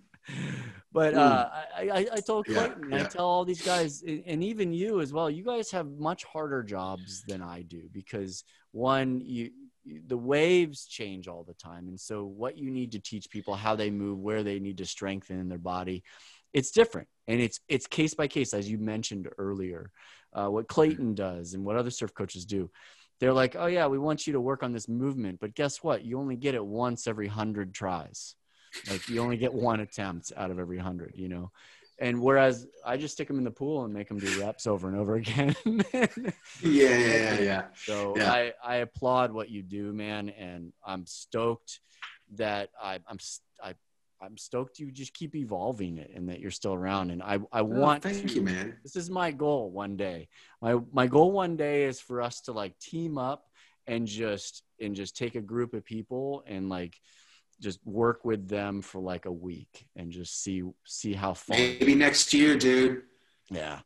[0.94, 4.74] But uh, I, I, I told Yeah, Clayton, I tell all these guys, and even
[4.74, 5.30] you as well.
[5.30, 9.52] You guys have much harder jobs than I do because one, you
[9.84, 13.56] you- the waves change all the time, and so what you need to teach people
[13.56, 16.04] how they move, where they need to strengthen in their body,
[16.54, 19.92] it's different, and it's it's case by case, as you mentioned earlier.
[20.34, 22.70] Uh, what Clayton does and what other surf coaches do,
[23.22, 26.04] they're like, oh yeah, we want you to work on this movement, but guess what?
[26.04, 28.34] You only get it once every hundred tries.
[28.90, 31.52] Like you only get one attempt out of every hundred, you know.
[32.00, 34.88] And whereas I just stick them in the pool and make them do reps over
[34.88, 35.56] and over again.
[35.64, 36.08] Yeah,
[36.64, 37.64] yeah, yeah, yeah.
[37.76, 38.32] so Yeah.
[38.32, 41.80] I, I applaud what you do, man, and I'm stoked
[42.38, 43.20] that I, I'm
[43.64, 43.76] I,
[44.22, 47.10] I'm stoked you just keep evolving it and that you're still around.
[47.12, 48.78] And I I Oh, want thank to, you, man.
[48.84, 50.28] this is my goal one day.
[50.62, 53.46] My my goal one day is for us to like team up
[53.88, 56.96] and just and just take a group of people and like
[57.60, 61.58] just work with them for like a week and just see see how far.
[61.58, 63.04] Maybe next year, dude.
[63.50, 63.80] Yeah.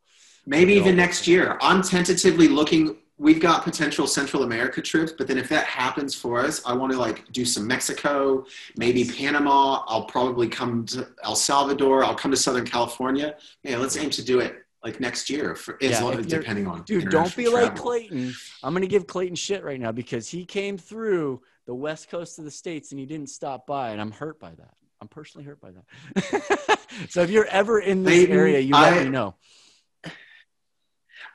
[0.45, 1.57] Maybe even next year.
[1.61, 2.97] I'm tentatively looking.
[3.17, 6.91] We've got potential Central America trips, but then if that happens for us, I want
[6.91, 8.45] to like do some Mexico,
[8.75, 9.83] maybe Panama.
[9.87, 12.03] I'll probably come to El Salvador.
[12.03, 13.35] I'll come to Southern California.
[13.63, 16.83] Yeah, let's aim to do it like next year, for, Yeah, long, depending on.
[16.83, 17.75] Dude, don't be international like.
[17.75, 18.33] Clayton.
[18.63, 22.43] I'm gonna give Clayton shit right now because he came through the west coast of
[22.45, 24.73] the states and he didn't stop by, and I'm hurt by that.
[25.01, 26.79] I'm personally hurt by that.
[27.09, 29.35] so if you're ever in this Clayton, area, you let I- me know.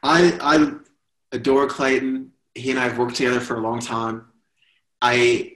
[0.02, 0.72] I I
[1.32, 2.32] adore Clayton.
[2.54, 4.26] He and I have worked together for a long time.
[5.00, 5.52] I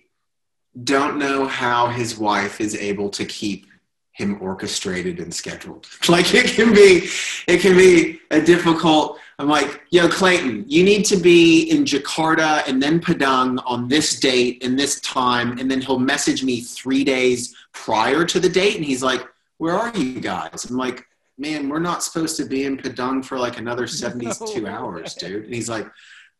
[0.82, 3.66] don't know how his wife is able to keep
[4.12, 5.88] him orchestrated and scheduled.
[6.08, 7.08] Like it can be,
[7.48, 9.18] it can be a difficult.
[9.38, 14.20] I'm like, yo, Clayton, you need to be in Jakarta and then Padang on this
[14.20, 18.76] date and this time, and then he'll message me three days prior to the date,
[18.76, 19.26] and he's like,
[19.58, 21.04] "Where are you guys?" I'm like,
[21.38, 25.44] "Man, we're not supposed to be in Padang for like another 72 No hours, dude."
[25.44, 25.86] And he's like,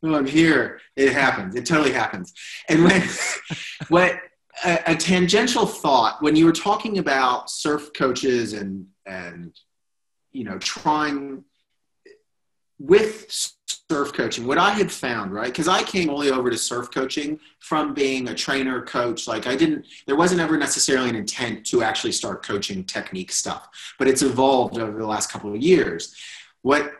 [0.03, 1.55] "No, I'm here." It happens.
[1.55, 2.33] It totally happens.
[2.69, 3.03] And when
[3.89, 4.19] what
[4.65, 9.55] a, a tangential thought when you were talking about surf coaches and and
[10.33, 11.45] you know trying
[12.79, 14.47] with surf coaching.
[14.47, 18.29] What i had found right because i came only over to surf coaching from being
[18.29, 22.45] a trainer coach like i didn't there wasn't ever necessarily an intent to actually start
[22.45, 26.15] coaching technique stuff but it's evolved over the last couple of years.
[26.63, 26.93] What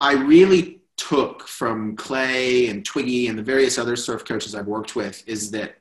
[0.00, 4.96] i really took from clay and twiggy and the various other surf coaches i've worked
[4.96, 5.76] with is that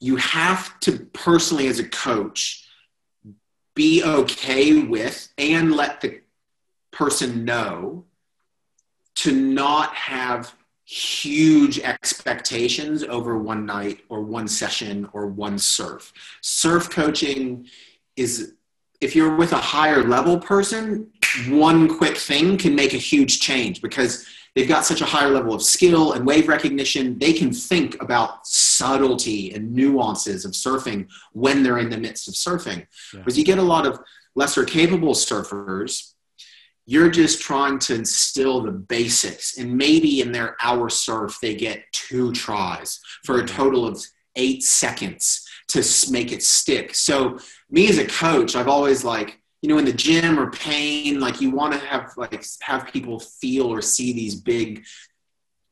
[0.00, 2.66] you have to personally as a coach
[3.74, 6.20] be okay with and let the
[6.94, 8.04] person know
[9.16, 16.12] to not have huge expectations over one night or one session or one surf.
[16.42, 17.66] Surf coaching
[18.16, 18.54] is
[19.00, 21.10] if you're with a higher level person,
[21.48, 25.54] one quick thing can make a huge change because they've got such a higher level
[25.54, 27.18] of skill and wave recognition.
[27.18, 32.34] They can think about subtlety and nuances of surfing when they're in the midst of
[32.34, 32.86] surfing.
[33.12, 33.20] Yeah.
[33.20, 33.98] Because you get a lot of
[34.34, 36.13] lesser capable surfers
[36.86, 41.84] you're just trying to instill the basics and maybe in their hour surf they get
[41.92, 43.56] two tries for a mm-hmm.
[43.56, 44.02] total of
[44.36, 47.38] eight seconds to make it stick so
[47.70, 51.40] me as a coach i've always like you know in the gym or pain like
[51.40, 54.84] you want to have like have people feel or see these big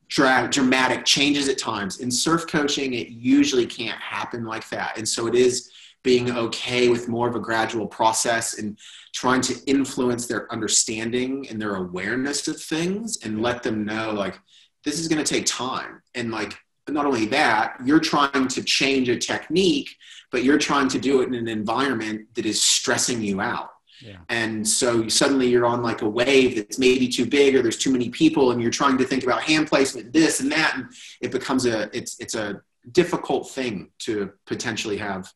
[0.09, 5.07] dra- dramatic changes at times in surf coaching it usually can't happen like that and
[5.07, 5.72] so it is
[6.03, 8.79] being okay with more of a gradual process and
[9.15, 14.39] trying to influence their understanding and their awareness of things and let them know like
[14.85, 19.09] this is going to take time and like not only that you're trying to change
[19.09, 19.91] a technique
[20.33, 24.17] but you're trying to do it in an environment that is stressing you out yeah.
[24.29, 27.93] and so suddenly you're on like a wave that's maybe too big or there's too
[27.93, 30.87] many people and you're trying to think about hand placement this and that and
[31.21, 35.33] it becomes a it's it's a difficult thing to potentially have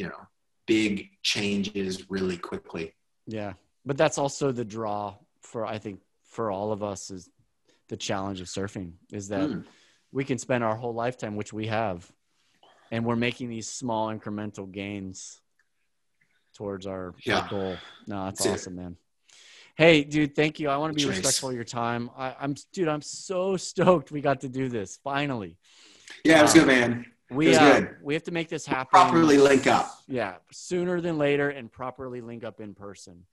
[0.00, 0.26] you know
[0.66, 2.94] big changes really quickly.
[3.26, 3.52] Yeah.
[3.84, 7.28] But that's also the draw for i think for all of us is
[7.88, 9.64] the challenge of surfing is that mm.
[10.12, 12.08] we can spend our whole lifetime which we have
[12.92, 15.40] and we're making these small incremental gains
[16.54, 17.40] towards our, yeah.
[17.40, 17.76] our goal.
[18.06, 18.82] No that's, that's awesome it.
[18.82, 18.96] man.
[19.76, 20.68] Hey dude thank you.
[20.68, 22.10] I want to be respectful of your time.
[22.16, 25.56] I, am dude i'm so stoked we got to do this finally.
[26.24, 28.88] Yeah it was um, good man we uh, we have to make this happen.
[28.90, 29.90] Properly link up.
[30.08, 33.24] Yeah, sooner than later, and properly link up in person.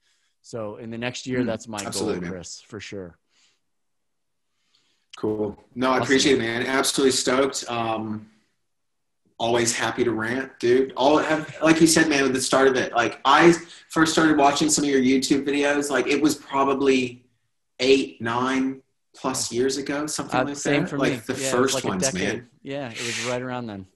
[0.42, 3.18] So in the next year, mm, that's my goal, Chris, for sure.
[5.16, 5.58] Cool.
[5.74, 6.64] No, I appreciate it, man.
[6.64, 7.64] Absolutely stoked.
[7.68, 8.28] Um,
[9.38, 10.92] always happy to rant, dude.
[10.96, 13.52] All have, like you said, man, at the start of it, like I
[13.88, 17.24] first started watching some of your YouTube videos, like it was probably
[17.80, 18.80] eight, nine,
[19.20, 20.90] plus years ago, something uh, like same that.
[20.90, 21.34] For like me.
[21.34, 22.48] the yeah, first like ones, man.
[22.62, 23.86] Yeah, it was right around then.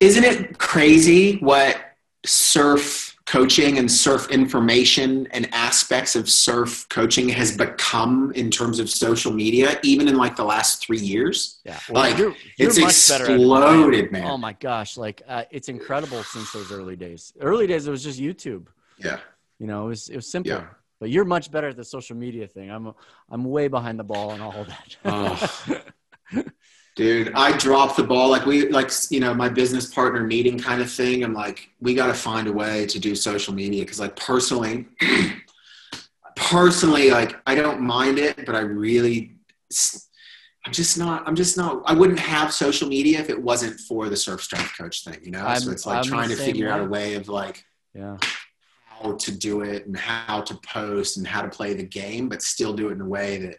[0.00, 1.76] Isn't it crazy what
[2.24, 8.88] surf coaching and surf information and aspects of surf coaching has become in terms of
[8.88, 11.60] social media, even in like the last three years?
[11.64, 14.24] Yeah, well, like you're, you're it's exploded, man.
[14.24, 17.32] Oh my gosh, like uh, it's incredible since those early days.
[17.40, 18.66] Early days, it was just YouTube.
[18.98, 19.18] Yeah,
[19.58, 20.52] you know, it was it was simple.
[20.52, 20.66] Yeah.
[21.00, 22.70] But you're much better at the social media thing.
[22.70, 22.92] I'm
[23.30, 24.96] I'm way behind the ball on all that.
[25.04, 26.42] oh.
[26.96, 28.28] Dude, I dropped the ball.
[28.28, 31.22] Like we like you know, my business partner meeting kind of thing.
[31.22, 34.86] I'm like, we gotta find a way to do social media because like personally
[36.36, 39.36] personally, like I don't mind it, but I really
[40.68, 41.26] I'm just not.
[41.26, 41.82] I'm just not.
[41.86, 45.18] I wouldn't have social media if it wasn't for the surf strength coach thing.
[45.22, 46.72] You know, I'm, so it's like I'm trying to figure way.
[46.72, 48.18] out a way of like, yeah,
[49.02, 52.42] how to do it and how to post and how to play the game, but
[52.42, 53.56] still do it in a way that,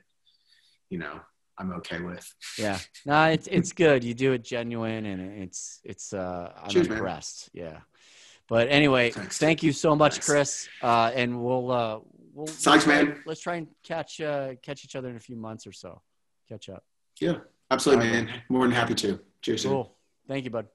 [0.90, 1.20] you know,
[1.58, 2.26] I'm okay with.
[2.58, 4.04] Yeah, no, it's it's good.
[4.04, 6.14] You do it genuine, and it's it's.
[6.14, 7.50] uh I'm Cheers, impressed.
[7.54, 7.66] Man.
[7.66, 7.80] Yeah,
[8.48, 9.38] but anyway, Thanks.
[9.38, 10.26] thank you so much, Thanks.
[10.26, 10.70] Chris.
[10.82, 12.00] Uh, and we'll uh
[12.34, 13.22] we'll Thanks, we'll, man.
[13.26, 16.02] Let's try and catch uh catch each other in a few months or so.
[16.48, 16.84] Catch up.
[17.20, 18.42] Yeah, absolutely, right, man.
[18.48, 19.20] More than happy to.
[19.42, 19.66] Cheers.
[19.66, 19.94] Cool.
[20.30, 20.68] Thank you, bud.